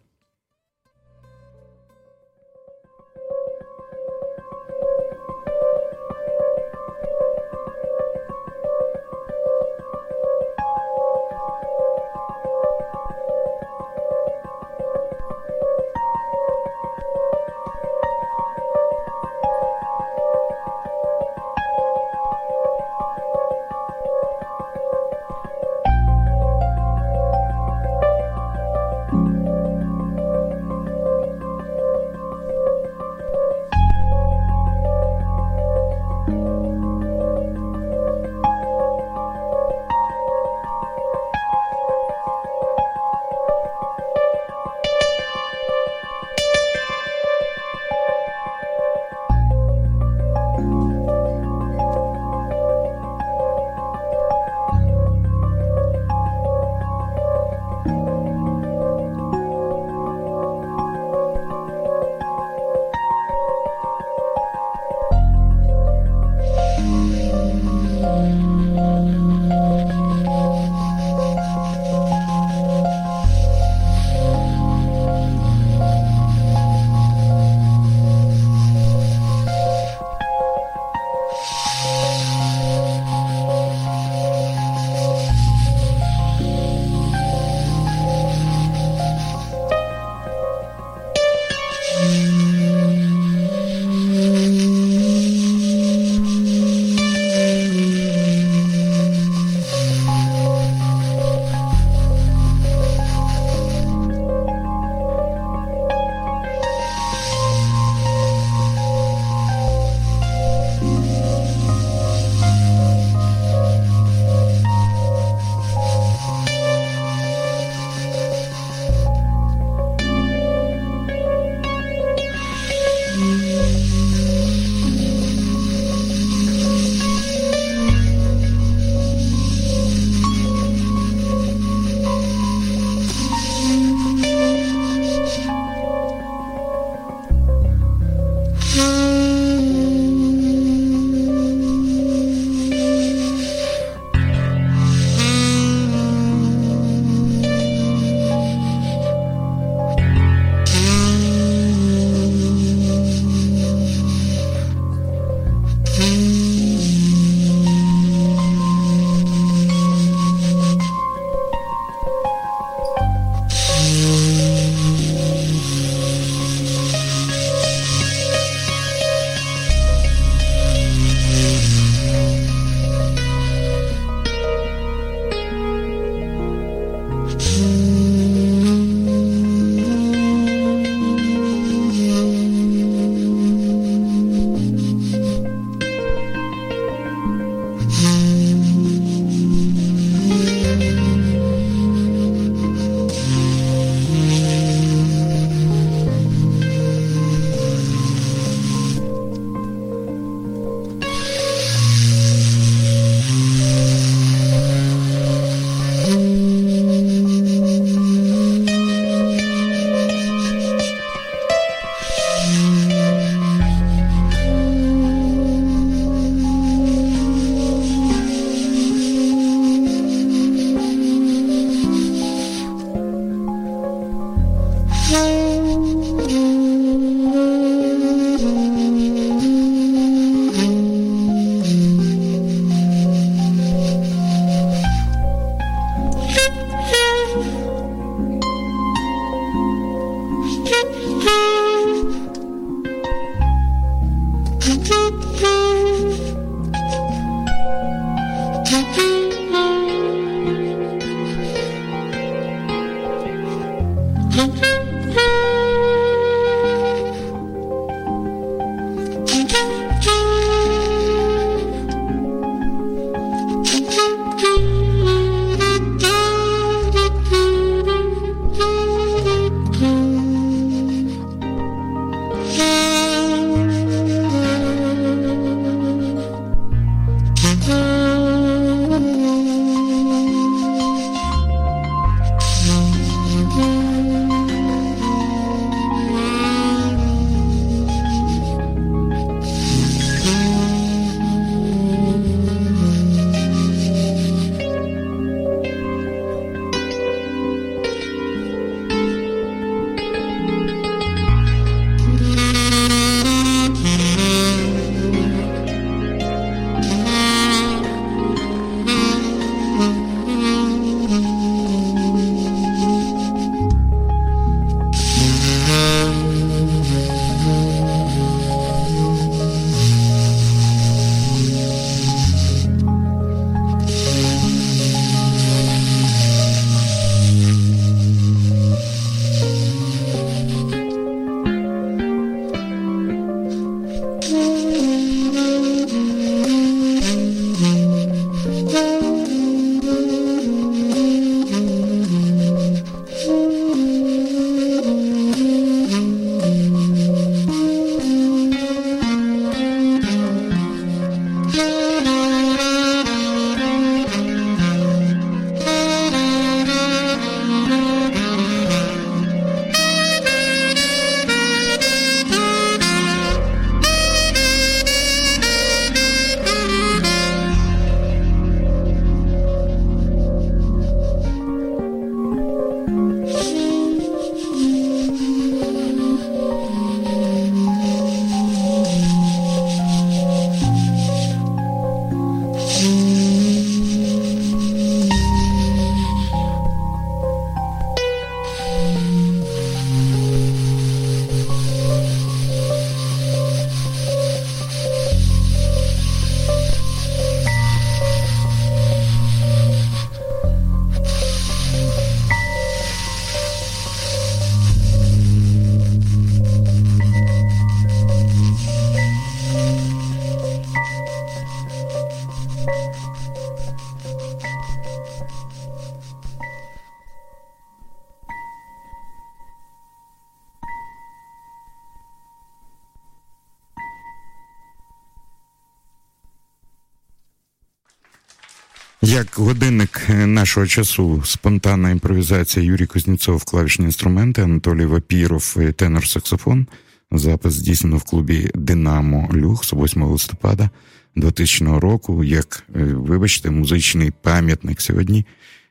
Нашого 430.40 430.68
часу, 430.68 431.22
спонтанна 431.26 431.90
імпровізація 431.90 432.66
Юрій 432.66 432.86
Кузнєцов, 432.86 433.44
клавішні 433.44 433.86
інструменти, 433.86 434.42
Анатолій 434.42 434.86
Вапіров, 434.86 435.58
тенор 435.76 436.08
саксофон. 436.08 436.68
Запис 437.12 437.54
здійснено 437.54 437.98
в 437.98 438.04
клубі 438.04 438.52
Динамо 438.56 439.30
Люх 439.34 439.74
8 439.74 440.04
листопада 440.04 440.70
2000 441.16 441.80
року. 441.80 442.24
Як, 442.24 442.64
е, 442.76 442.84
вибачте, 442.84 443.52
музичний 443.52 444.12
пам'ятник 444.22 444.82
сьогодні 444.82 445.26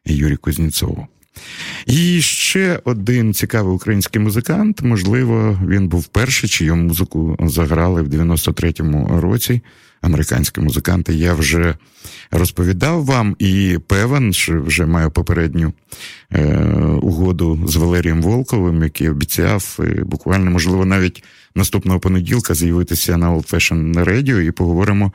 Юрій 0.05 0.37
Кузнєцову. 0.37 1.07
І 1.87 2.23
ще 2.23 2.81
один 2.85 3.35
цікавий 3.35 3.75
український 3.75 4.23
музикант. 4.23 4.83
Можливо, 4.83 5.61
він 5.67 5.89
був 5.89 6.07
перший, 6.07 6.49
чию 6.49 6.77
музику 6.77 7.37
заграли 7.41 8.03
в 8.03 8.09
93-му 8.09 9.21
році. 9.21 9.61
Американські 10.01 10.61
музиканти. 10.61 11.15
Я 11.15 11.35
вже 11.35 11.75
розповідав 12.31 13.05
вам 13.05 13.37
і 13.39 13.79
певен, 13.87 14.33
що 14.33 14.63
вже 14.63 14.87
маю 14.87 15.11
попередню 15.11 15.73
е, 16.33 16.57
угоду 17.03 17.61
з 17.67 17.77
Валерієм 17.77 18.23
Волковим, 18.23 18.83
який 18.83 19.09
обіцяв 19.09 19.79
е, 19.81 20.03
буквально, 20.05 20.51
можливо, 20.51 20.85
навіть 20.85 21.25
наступного 21.55 22.01
понеділка 22.01 22.55
з'явитися 22.55 23.17
на 23.17 23.31
Old 23.31 23.55
Fashion 23.55 24.05
Radio 24.05 24.41
і 24.41 24.51
поговоримо 24.51 25.13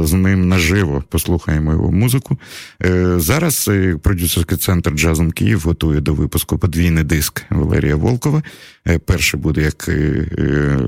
з 0.00 0.12
ним 0.12 0.48
наживо 0.48 1.04
послухаємо 1.08 1.72
його 1.72 1.92
музику. 1.92 2.38
Е, 2.84 3.14
зараз 3.16 3.68
е, 3.68 3.96
продюсерський 4.02 4.58
центр 4.58 4.90
Джазом 4.90 5.32
Київ 5.32 5.60
готує 5.60 6.00
до 6.00 6.14
випуску 6.14 6.58
подвійний 6.58 7.04
диск 7.04 7.42
Валерія 7.50 7.96
Волкова. 7.96 8.42
Перший 9.04 9.40
буде 9.40 9.62
як 9.62 9.88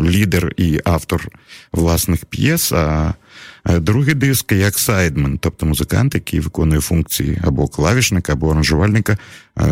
лідер 0.00 0.52
і 0.56 0.80
автор 0.84 1.28
власних 1.72 2.24
п'єс. 2.24 2.72
а 2.72 3.14
Другий 3.64 4.14
диск 4.14 4.52
як 4.52 4.78
сайдмен, 4.78 5.38
тобто 5.38 5.66
музикант, 5.66 6.14
який 6.14 6.40
виконує 6.40 6.80
функції 6.80 7.38
або 7.44 7.68
клавішника, 7.68 8.32
або 8.32 8.50
аранжувальника, 8.50 9.18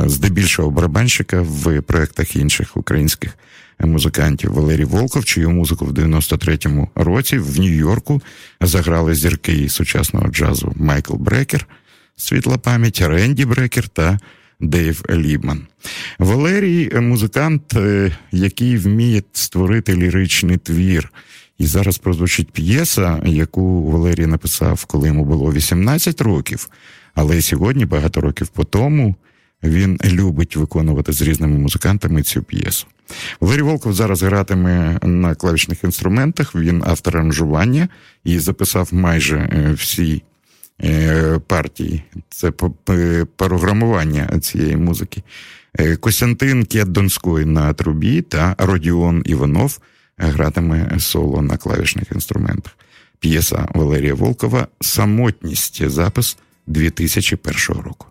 здебільшого 0.06 0.70
барабанщика 0.70 1.40
в 1.42 1.80
проєктах 1.80 2.36
інших 2.36 2.76
українських 2.76 3.30
музикантів 3.80 4.52
Валерій 4.52 4.84
Волков, 4.84 5.24
чию 5.24 5.50
музику 5.50 5.84
в 5.84 5.92
93-му 5.92 6.88
році 6.94 7.38
в 7.38 7.60
Нью-Йорку 7.60 8.22
заграли 8.60 9.14
зірки 9.14 9.68
сучасного 9.68 10.28
джазу 10.28 10.72
Майкл 10.76 11.14
Брекер, 11.14 11.66
світла 12.16 12.58
пам'ять, 12.58 13.00
Ренді 13.00 13.44
Брекер 13.44 13.88
та 13.88 14.18
Дейв 14.60 15.02
Лібман. 15.10 15.66
Валерій 16.18 17.00
музикант, 17.00 17.76
е, 17.76 18.16
який 18.32 18.76
вміє 18.76 19.22
створити 19.32 19.96
ліричний 19.96 20.56
твір. 20.56 21.12
І 21.58 21.66
зараз 21.66 21.98
прозвучить 21.98 22.50
п'єса, 22.50 23.22
яку 23.24 23.90
Валерій 23.90 24.26
написав, 24.26 24.84
коли 24.84 25.08
йому 25.08 25.24
було 25.24 25.52
18 25.52 26.20
років. 26.20 26.68
Але 27.14 27.42
сьогодні, 27.42 27.86
багато 27.86 28.20
років 28.20 28.48
по 28.48 28.64
тому, 28.64 29.14
він 29.62 29.98
любить 30.04 30.56
виконувати 30.56 31.12
з 31.12 31.22
різними 31.22 31.58
музикантами 31.58 32.22
цю 32.22 32.42
п'єсу. 32.42 32.86
Валерій 33.40 33.62
Волков 33.62 33.92
зараз 33.92 34.22
гратиме 34.22 34.98
на 35.02 35.34
клавішних 35.34 35.84
інструментах. 35.84 36.54
Він 36.54 36.82
автор 36.86 37.16
аранжування 37.16 37.88
і 38.24 38.38
записав 38.38 38.88
майже 38.92 39.36
е, 39.36 39.72
всі 39.72 40.22
е, 40.84 41.38
партії. 41.46 42.02
Це 42.28 42.50
програмування 43.36 44.40
цієї 44.40 44.76
музики. 44.76 45.22
Е, 45.78 45.96
Костянтин 45.96 46.64
Кєддонський 46.64 47.44
на 47.44 47.72
трубі 47.72 48.22
та 48.22 48.54
Родіон 48.58 49.22
Іванов 49.26 49.78
гратиме 50.18 50.96
соло 50.98 51.42
на 51.42 51.56
клавішних 51.56 52.12
інструментах. 52.12 52.76
П'єса 53.18 53.68
Валерія 53.74 54.14
Волкова 54.14 54.68
Самотність 54.80 55.90
запис 55.90 56.36
2001 56.66 57.82
року. 57.82 58.06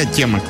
Такая 0.00 0.14
тема. 0.14 0.40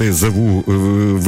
Вибачте, 0.00 0.12
за 0.12 0.28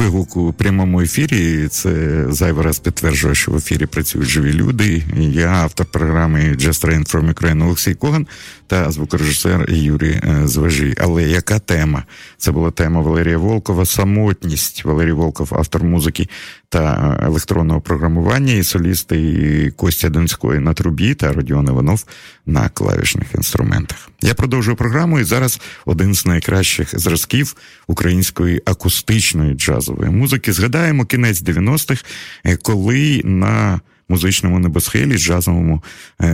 вигук 0.03 0.37
у 0.37 0.53
прямому 0.53 1.01
ефірі. 1.01 1.67
Це 1.67 2.25
зайвий 2.29 2.65
раз 2.65 2.79
підтверджує, 2.79 3.35
що 3.35 3.51
в 3.51 3.55
ефірі 3.55 3.85
працюють 3.85 4.27
живі 4.27 4.53
люди. 4.53 5.03
Я 5.17 5.47
автор 5.47 5.85
програми 5.85 6.39
Just 6.39 6.85
Rain 6.85 7.11
from 7.11 7.33
Ukraine 7.33 7.65
Олексій 7.65 7.93
Коган 7.93 8.27
та 8.67 8.91
звукорежисер 8.91 9.71
Юрій 9.71 10.21
е, 10.23 10.47
Зважій. 10.47 10.95
Але 10.97 11.23
яка 11.23 11.59
тема? 11.59 12.03
Це 12.37 12.51
була 12.51 12.71
тема 12.71 13.01
Валерія 13.01 13.37
Волкова 13.37 13.85
Самотність. 13.85 14.85
Валерій 14.85 15.11
Волков, 15.11 15.53
автор 15.57 15.83
музики 15.83 16.29
та 16.73 17.17
е, 17.21 17.25
електронного 17.25 17.81
програмування, 17.81 18.53
і 18.53 18.63
солісти 18.63 19.21
і 19.21 19.71
Костя 19.71 20.09
Донської 20.09 20.59
на 20.59 20.73
трубі 20.73 21.13
та 21.13 21.33
Родіон 21.33 21.67
Іванов 21.67 22.05
на 22.45 22.69
клавішних 22.69 23.27
інструментах. 23.35 24.09
Я 24.21 24.33
продовжую 24.33 24.77
програму, 24.77 25.19
і 25.19 25.23
зараз 25.23 25.61
один 25.85 26.15
з 26.15 26.25
найкращих 26.25 26.99
зразків 26.99 27.55
української 27.87 28.61
акустичної 28.65 29.53
джазової 29.53 30.11
музики. 30.11 30.53
Згадаємо 30.53 31.05
кінець 31.05 31.43
90-х, 31.43 32.03
е, 32.45 32.57
коли 32.57 33.21
на 33.23 33.81
музичному 34.09 34.59
небосхилі, 34.59 35.17
джазовому 35.17 35.83
е, 36.21 36.31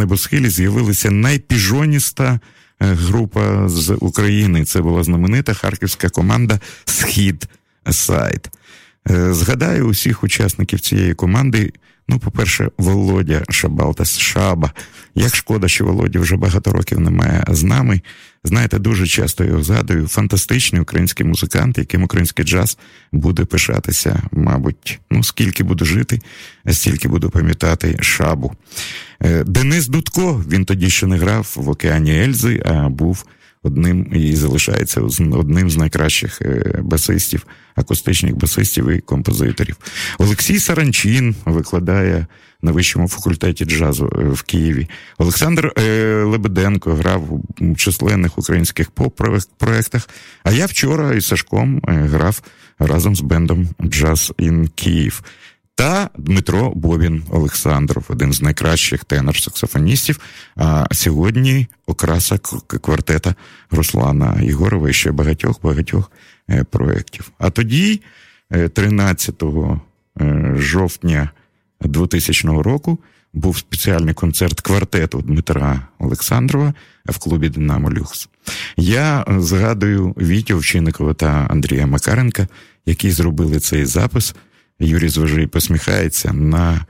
небосхилі 0.00 0.50
з'явилася 0.50 1.10
найпіжоніста 1.10 2.40
група 2.80 3.68
з 3.68 3.96
України. 4.00 4.64
Це 4.64 4.80
була 4.80 5.02
знаменита 5.02 5.54
харківська 5.54 6.08
команда 6.08 6.60
Схід 6.84 7.48
Сайт. 7.90 8.50
Е, 9.10 9.34
згадаю 9.34 9.86
усіх 9.86 10.24
учасників 10.24 10.80
цієї 10.80 11.14
команди. 11.14 11.72
Ну, 12.08 12.18
по-перше, 12.18 12.70
Володя 12.78 13.44
Шабалтас 13.50 14.18
Шаба. 14.18 14.72
Як 15.14 15.36
шкода, 15.36 15.68
що 15.68 15.84
Володі 15.84 16.18
вже 16.18 16.36
багато 16.36 16.72
років 16.72 17.00
немає 17.00 17.44
з 17.48 17.62
нами. 17.62 18.00
Знаєте, 18.44 18.78
дуже 18.78 19.06
часто 19.06 19.44
його 19.44 19.62
згадую. 19.62 20.08
Фантастичний 20.08 20.82
український 20.82 21.26
музикант, 21.26 21.78
яким 21.78 22.02
український 22.02 22.44
джаз 22.44 22.78
буде 23.12 23.44
пишатися, 23.44 24.22
мабуть, 24.32 25.00
ну 25.10 25.24
скільки 25.24 25.64
буду 25.64 25.84
жити, 25.84 26.20
стільки 26.70 27.08
буду 27.08 27.30
пам'ятати 27.30 27.96
шабу. 28.00 28.52
Е, 29.20 29.44
Денис 29.44 29.88
Дудко, 29.88 30.44
він 30.48 30.64
тоді 30.64 30.90
ще 30.90 31.06
не 31.06 31.16
грав 31.16 31.52
в 31.56 31.68
океані 31.68 32.22
Ельзи, 32.22 32.62
а 32.66 32.88
був 32.88 33.24
одним 33.66 34.06
і 34.14 34.36
залишається 34.36 35.00
одним 35.32 35.70
з 35.70 35.76
найкращих 35.76 36.42
е, 36.42 36.80
басистів, 36.82 37.46
акустичних 37.74 38.36
басистів 38.36 38.88
і 38.88 39.00
композиторів. 39.00 39.76
Олексій 40.18 40.58
Саранчин 40.58 41.34
викладає 41.44 42.26
на 42.62 42.72
вищому 42.72 43.08
факультеті 43.08 43.64
джазу 43.64 44.12
е, 44.18 44.24
в 44.24 44.42
Києві. 44.42 44.88
Олександр 45.18 45.72
е, 45.78 46.14
Лебеденко 46.22 46.94
грав 46.94 47.32
у 47.60 47.74
численних 47.74 48.38
українських 48.38 48.90
поп-проектах. 48.90 50.08
А 50.44 50.52
я 50.52 50.66
вчора 50.66 51.14
із 51.14 51.26
Сашком 51.26 51.80
грав 51.84 52.42
разом 52.78 53.16
з 53.16 53.20
бендом 53.20 53.68
Джаз 53.82 54.32
ін 54.38 54.68
Київ 54.74 55.22
та 55.76 56.10
Дмитро 56.18 56.72
Бобін 56.74 57.22
Олександров, 57.30 58.04
один 58.08 58.32
з 58.32 58.42
найкращих 58.42 59.04
тенор-саксофоністів. 59.04 60.20
А 60.56 60.86
сьогодні 60.92 61.66
окраса 61.86 62.38
квартета 62.82 63.34
Руслана 63.70 64.40
Єгорова 64.42 64.90
і 64.90 64.92
ще 64.92 65.12
багатьох 65.12 65.62
багатьох 65.62 66.10
е, 66.50 66.64
проєктів. 66.64 67.30
А 67.38 67.50
тоді, 67.50 68.00
13 68.72 69.42
е, 69.42 69.46
е, 70.20 70.54
жовтня 70.56 71.30
2000 71.80 72.62
року, 72.62 72.98
був 73.32 73.58
спеціальний 73.58 74.14
концерт 74.14 74.60
квартету 74.60 75.22
Дмитра 75.22 75.88
Олександрова 75.98 76.74
в 77.06 77.18
клубі 77.18 77.48
Динамо 77.48 77.90
Люкс. 77.90 78.28
Я 78.76 79.24
згадую 79.28 80.14
Вітю 80.18 80.54
Овчинникова 80.54 81.14
та 81.14 81.46
Андрія 81.50 81.86
Макаренка, 81.86 82.48
які 82.86 83.10
зробили 83.10 83.60
цей 83.60 83.84
запис. 83.84 84.34
Юрій 84.80 85.08
Зважий 85.08 85.46
посміхається 85.46 86.32
на 86.32 86.84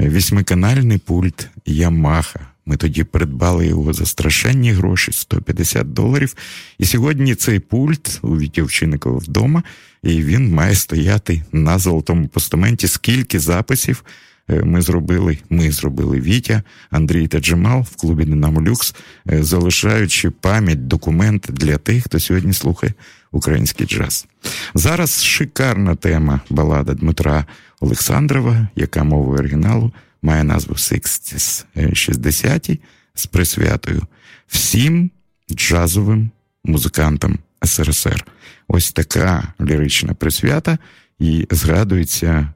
вісьмиканальний 0.00 0.98
пульт 0.98 1.48
Ямаха. 1.66 2.40
Ми 2.66 2.76
тоді 2.76 3.04
придбали 3.04 3.66
його 3.66 3.92
за 3.92 4.06
страшенні 4.06 4.72
гроші 4.72 5.12
150 5.12 5.92
доларів. 5.92 6.36
І 6.78 6.84
сьогодні 6.84 7.34
цей 7.34 7.58
пульт 7.58 8.18
у 8.22 8.38
Вітівчинникова 8.38 9.18
вдома, 9.18 9.62
і 10.02 10.22
він 10.22 10.54
має 10.54 10.74
стояти 10.74 11.42
на 11.52 11.78
золотому 11.78 12.28
постаменті. 12.28 12.88
Скільки 12.88 13.40
записів 13.40 14.04
ми 14.48 14.82
зробили? 14.82 15.38
Ми 15.50 15.70
зробили 15.70 16.20
Вітя, 16.20 16.62
Андрій 16.90 17.28
та 17.28 17.40
Джемал 17.40 17.80
в 17.80 17.96
клубі 17.96 18.24
Динамо 18.24 18.62
Люкс, 18.62 18.94
е, 19.30 19.42
залишаючи 19.42 20.30
пам'ять, 20.30 20.86
документ 20.86 21.46
для 21.50 21.78
тих, 21.78 22.04
хто 22.04 22.20
сьогодні 22.20 22.52
слухає 22.52 22.92
український 23.32 23.86
джаз. 23.86 24.26
Зараз 24.74 25.24
шикарна 25.24 25.94
тема 25.94 26.40
балада 26.50 26.94
Дмитра 26.94 27.44
Олександрова, 27.80 28.68
яка 28.76 29.04
мовою 29.04 29.38
оригіналу 29.38 29.92
має 30.22 30.44
назву 30.44 30.74
Sixties 30.74 31.64
60 31.94 32.70
з 33.14 33.26
присвятою 33.26 34.02
всім 34.46 35.10
джазовим 35.50 36.30
музикантам 36.64 37.38
СРСР. 37.64 38.26
Ось 38.68 38.92
така 38.92 39.52
лірична 39.60 40.14
присвята, 40.14 40.78
і 41.18 41.46
згадується 41.50 42.52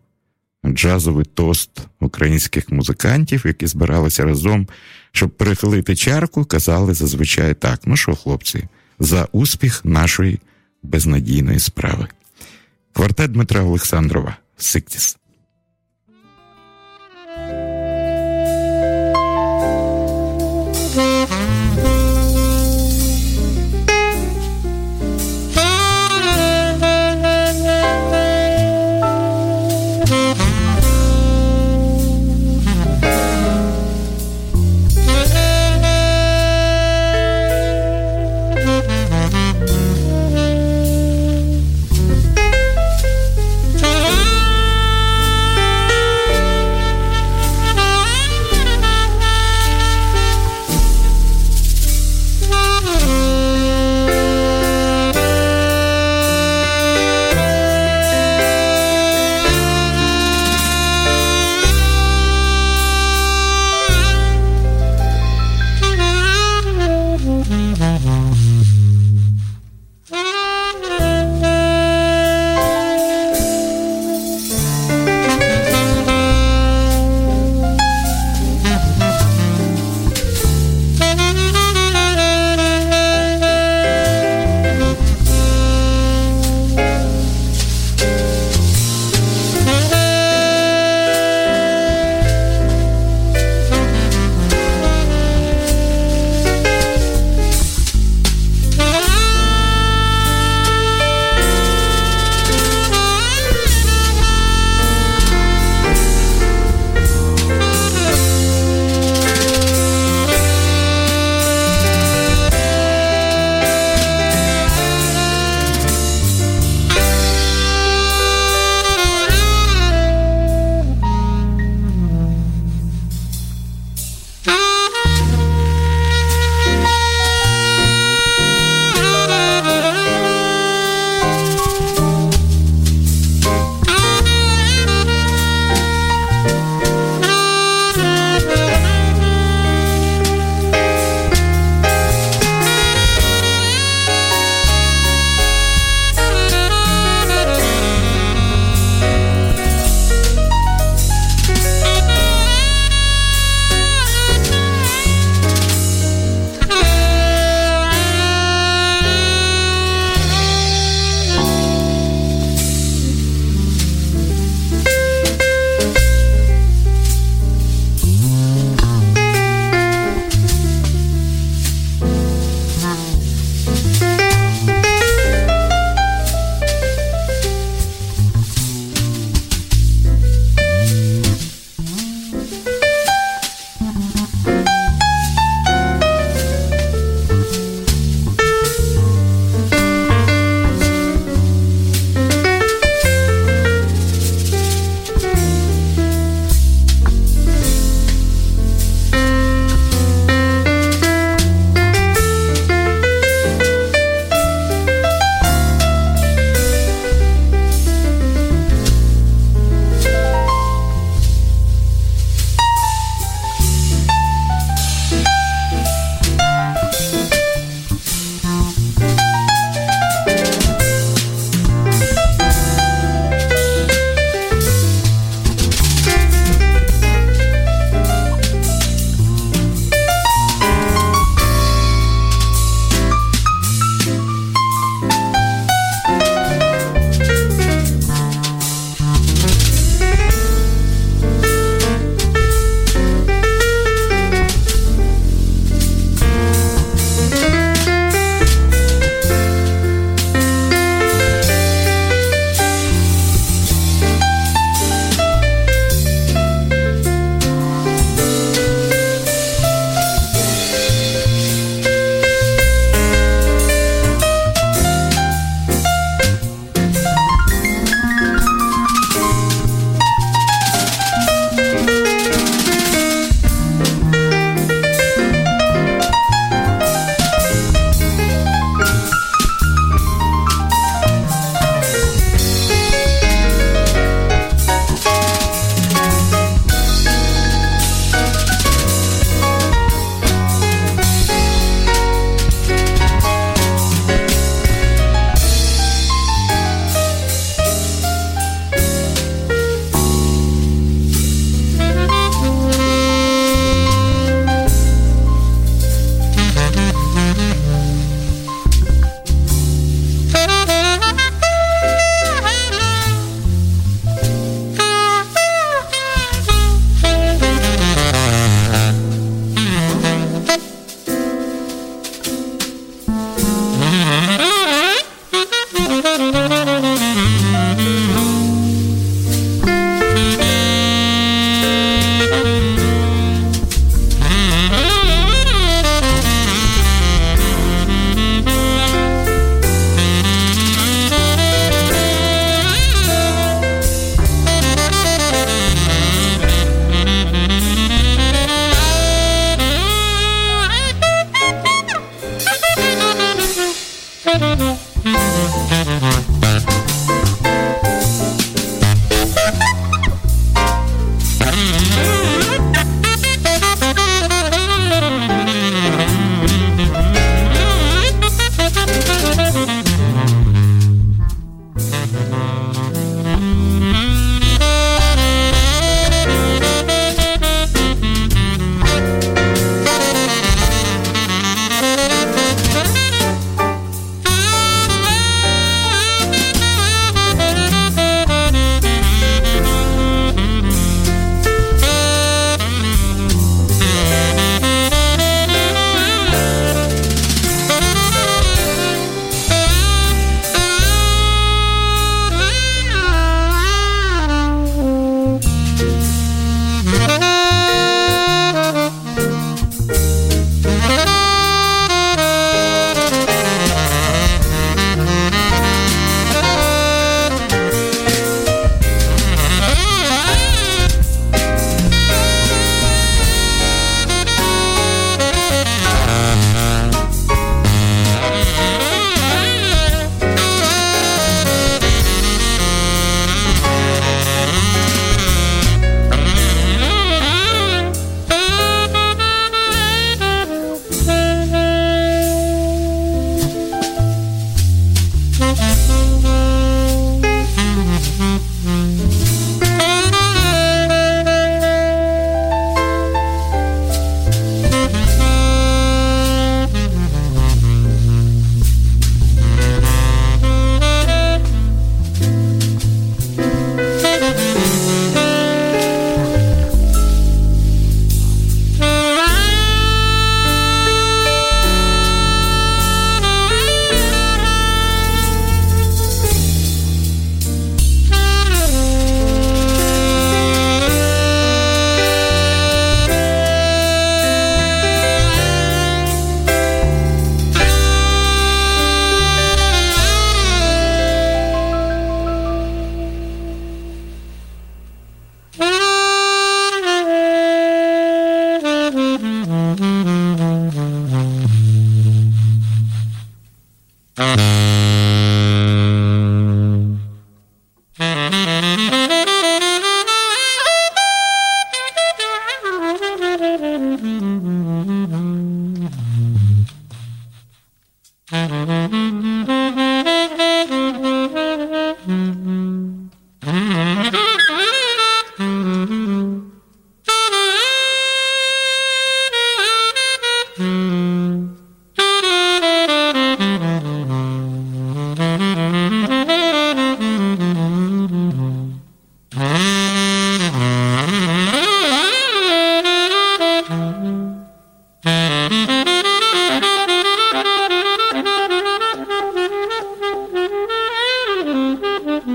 джазовий 0.67 1.25
тост 1.25 1.71
українських 2.01 2.71
музикантів, 2.71 3.43
які 3.47 3.67
збиралися 3.67 4.25
разом, 4.25 4.69
щоб 5.13 5.31
перехилити 5.31 5.97
чарку, 5.97 6.45
казали 6.45 6.95
зазвичай 6.95 7.55
так: 7.55 7.81
ну 7.87 7.97
що, 7.97 8.15
хлопці, 8.15 8.65
за 8.99 9.29
успіх 9.33 9.85
нашої 9.85 10.41
безнадійної 10.83 11.59
справи. 11.59 12.07
Квартет 12.93 13.33
Дмитра 13.33 13.63
Олександрова 13.63 14.37
Sixties. 14.57 15.19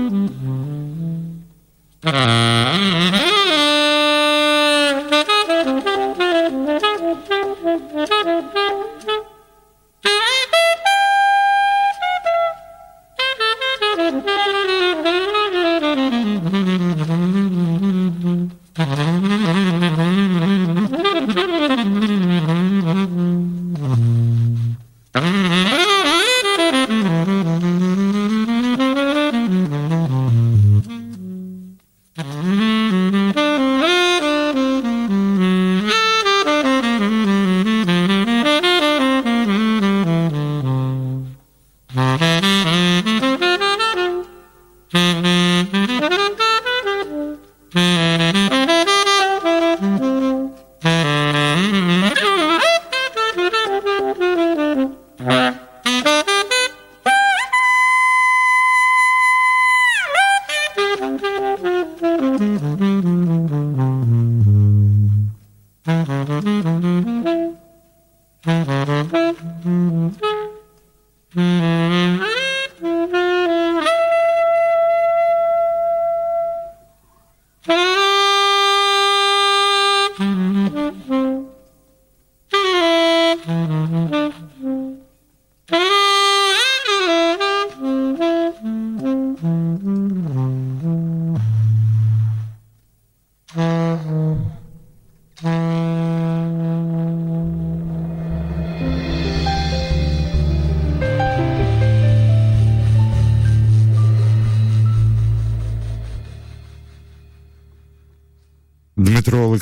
Mm-hmm. 0.08 0.67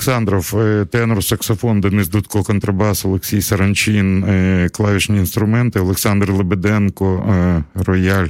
Олександров, 0.07 0.54
тенор, 0.90 1.24
саксофон, 1.24 1.80
Денис 1.80 2.09
Дудко, 2.09 2.42
контрабас, 2.42 3.04
Олексій 3.04 3.42
Саранчин, 3.42 4.24
клавішні 4.72 5.18
інструменти, 5.18 5.80
Олександр 5.80 6.30
Лебеденко, 6.30 7.64
рояль, 7.74 8.28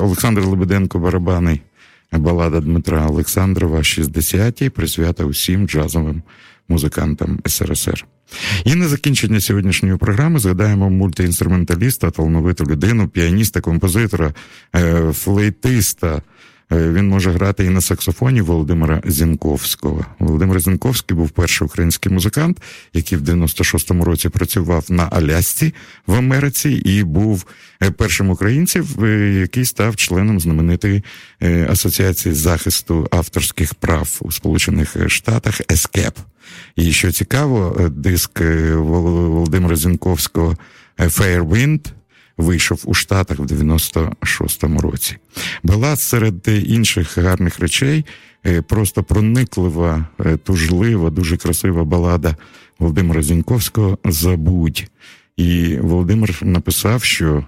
Олександр 0.00 0.44
Лебеденко, 0.44 0.98
барабани, 0.98 1.60
балада 2.12 2.60
Дмитра 2.60 3.06
Олександрова, 3.06 3.78
60-ті, 3.78 4.70
присвята 4.70 5.24
усім 5.24 5.68
джазовим 5.68 6.22
музикантам 6.68 7.38
СРСР. 7.46 8.06
І 8.64 8.74
на 8.74 8.88
закінчення 8.88 9.40
сьогоднішньої 9.40 9.96
програми 9.96 10.38
згадаємо 10.38 10.90
мультиінструменталіста, 10.90 12.10
талановиту 12.10 12.64
людину, 12.64 13.08
піаніста, 13.08 13.60
композитора, 13.60 14.32
е, 14.76 15.12
флейтиста. 15.12 16.22
Е, 16.72 16.92
він 16.92 17.08
може 17.08 17.30
грати 17.30 17.64
і 17.64 17.68
на 17.68 17.80
саксофоні 17.80 18.40
Володимира 18.40 19.02
Зінковського. 19.04 20.06
Володимир 20.18 20.60
Зінковський 20.60 21.16
був 21.16 21.30
перший 21.30 21.66
український 21.66 22.12
музикант, 22.12 22.62
який 22.94 23.18
в 23.18 23.22
96-му 23.22 24.04
році 24.04 24.28
працював 24.28 24.84
на 24.88 25.02
Алясці 25.02 25.74
в 26.06 26.14
Америці, 26.14 26.70
і 26.70 27.04
був 27.04 27.46
е, 27.82 27.90
першим 27.90 28.30
українцем, 28.30 28.86
який 29.40 29.64
став 29.64 29.96
членом 29.96 30.40
знаменитої 30.40 31.02
асоціації 31.68 32.34
захисту 32.34 33.08
авторських 33.10 33.74
прав 33.74 34.18
у 34.20 34.32
Сполучених 34.32 34.96
Штатах 35.08 35.60
ЕСКЕП. 35.70 36.18
І 36.76 36.92
що 36.92 37.12
цікаво, 37.12 37.76
е, 37.80 37.88
диск 37.88 38.40
е, 38.40 38.74
Володимира 38.74 39.76
Зінковського 39.76 40.56
е, 40.98 41.04
Fairwind 41.06 41.80
вийшов 42.38 42.82
у 42.84 42.94
Штатах 42.94 43.38
в 43.38 43.42
96-му 43.42 44.80
році. 44.80 45.16
Була 45.62 45.96
серед 45.96 46.48
інших 46.48 47.18
гарних 47.18 47.60
речей 47.60 48.04
просто 48.68 49.02
прониклива, 49.02 50.06
тужлива, 50.44 51.10
дуже 51.10 51.36
красива 51.36 51.84
балада 51.84 52.36
Володимира 52.78 53.22
Зінковського 53.22 53.98
Забудь. 54.04 54.90
І 55.36 55.76
Володимир 55.76 56.38
написав, 56.42 57.04
що 57.04 57.44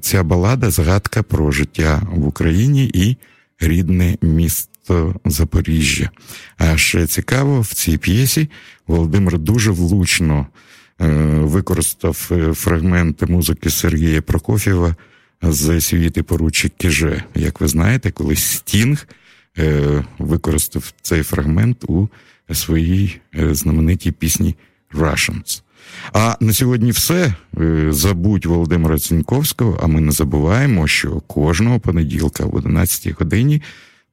ця 0.00 0.22
балада 0.22 0.70
згадка 0.70 1.22
про 1.22 1.50
життя 1.50 2.02
в 2.12 2.26
Україні 2.26 2.90
і 2.94 3.16
рідне 3.60 4.16
місто 4.22 5.14
Запоріжжя. 5.24 6.10
А 6.58 6.76
ще 6.76 7.06
цікаво, 7.06 7.60
в 7.60 7.74
цій 7.74 7.98
п'єсі 7.98 8.50
Володимир 8.86 9.38
дуже 9.38 9.70
влучно 9.70 10.46
е, 10.46 10.65
використав 10.98 12.28
е, 12.32 12.52
фрагменти 12.54 13.26
музики 13.26 13.70
Сергія 13.70 14.22
Прокофєва 14.22 14.94
з 15.42 15.80
світи 15.80 16.22
поручик 16.22 16.72
Кіже. 16.76 17.24
Як 17.34 17.60
ви 17.60 17.68
знаєте, 17.68 18.10
коли 18.10 18.36
Стінг 18.36 19.08
е, 19.58 20.04
використав 20.18 20.92
цей 21.02 21.22
фрагмент 21.22 21.84
у 21.84 22.08
своїй 22.52 23.20
знаменитій 23.34 24.12
пісні 24.12 24.54
Russians. 24.94 25.62
А 26.12 26.36
на 26.40 26.52
сьогодні 26.52 26.90
все. 26.90 27.34
Забудь 27.88 28.46
Володимира 28.46 28.98
Ціньковського, 28.98 29.80
а 29.82 29.86
ми 29.86 30.00
не 30.00 30.12
забуваємо, 30.12 30.86
що 30.86 31.20
кожного 31.20 31.80
понеділка 31.80 32.44
в 32.44 32.54
11 32.54 33.18
годині 33.18 33.62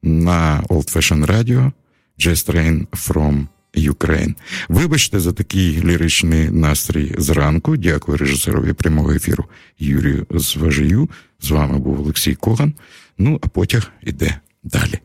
на 0.02 0.62
Old 0.68 0.96
Fashion 0.96 1.26
Radio 1.26 1.72
Jazz 2.18 2.50
Train 2.50 2.86
from 2.86 3.46
Ukraine. 3.76 4.34
Вибачте 4.68 5.20
за 5.20 5.32
такий 5.32 5.84
ліричний 5.84 6.50
настрій 6.50 7.14
зранку. 7.18 7.76
Дякую 7.76 8.18
режисерові 8.18 8.72
прямого 8.72 9.12
ефіру 9.12 9.44
Юрію 9.78 10.26
Зважию. 10.30 11.10
З 11.40 11.50
вами 11.50 11.78
був 11.78 12.00
Олексій 12.00 12.34
Коган. 12.34 12.74
Ну 13.18 13.40
а 13.42 13.48
потяг 13.48 13.92
іде 14.02 14.40
далі. 14.62 14.98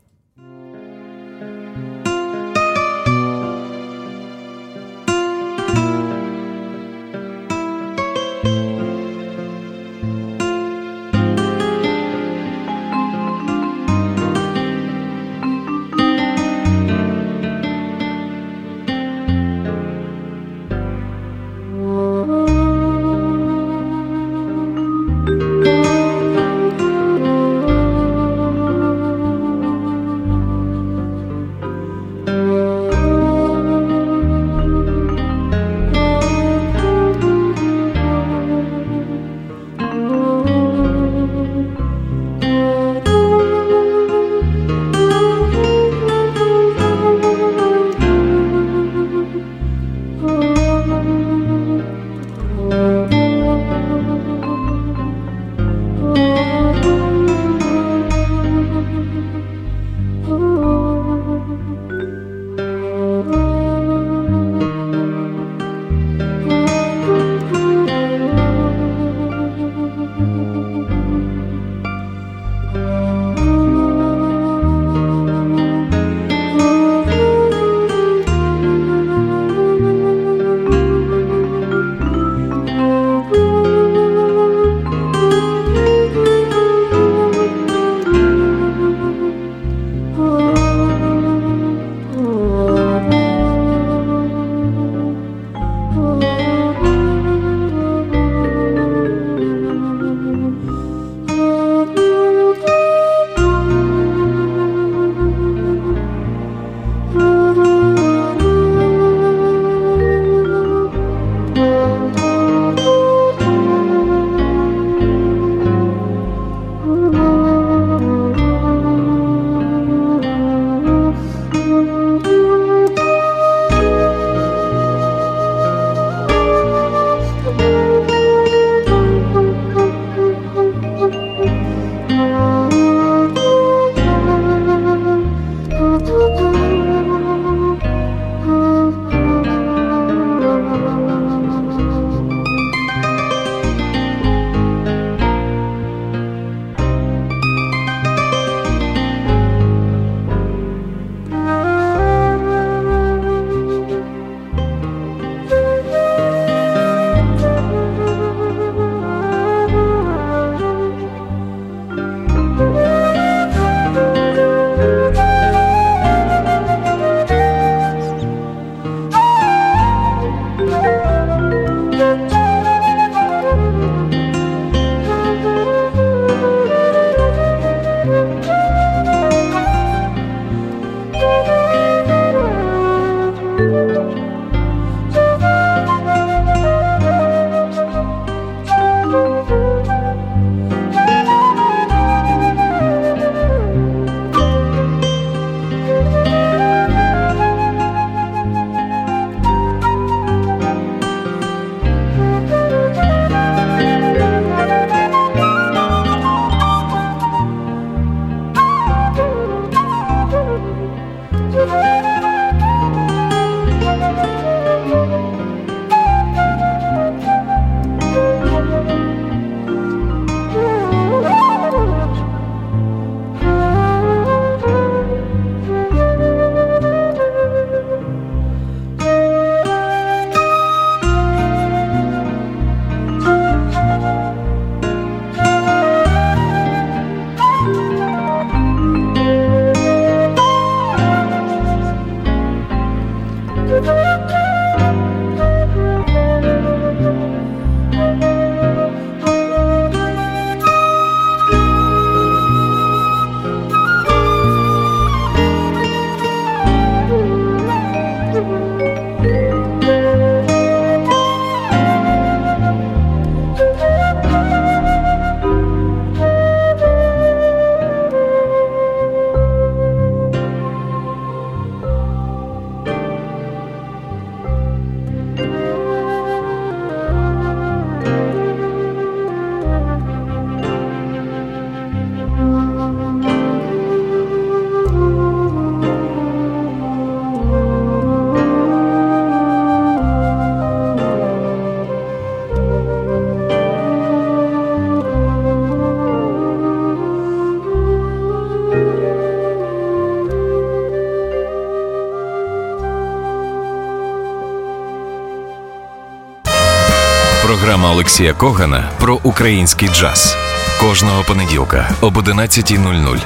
Олексія 308.10 308.34
Когана 308.34 308.92
про 309.00 309.20
український 309.24 309.90
джаз 309.90 310.38
кожного 310.82 311.24
понеділка 311.24 311.90
об 312.02 312.18
11.00 312.18 313.20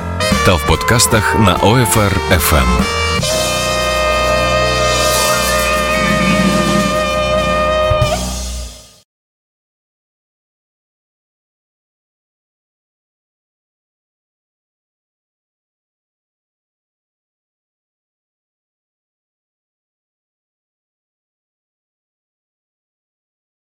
та 0.45 0.53
в 0.53 0.67
подкастах 0.67 1.39
на 1.39 1.57
OFR 1.57 2.11
FM. 2.31 3.02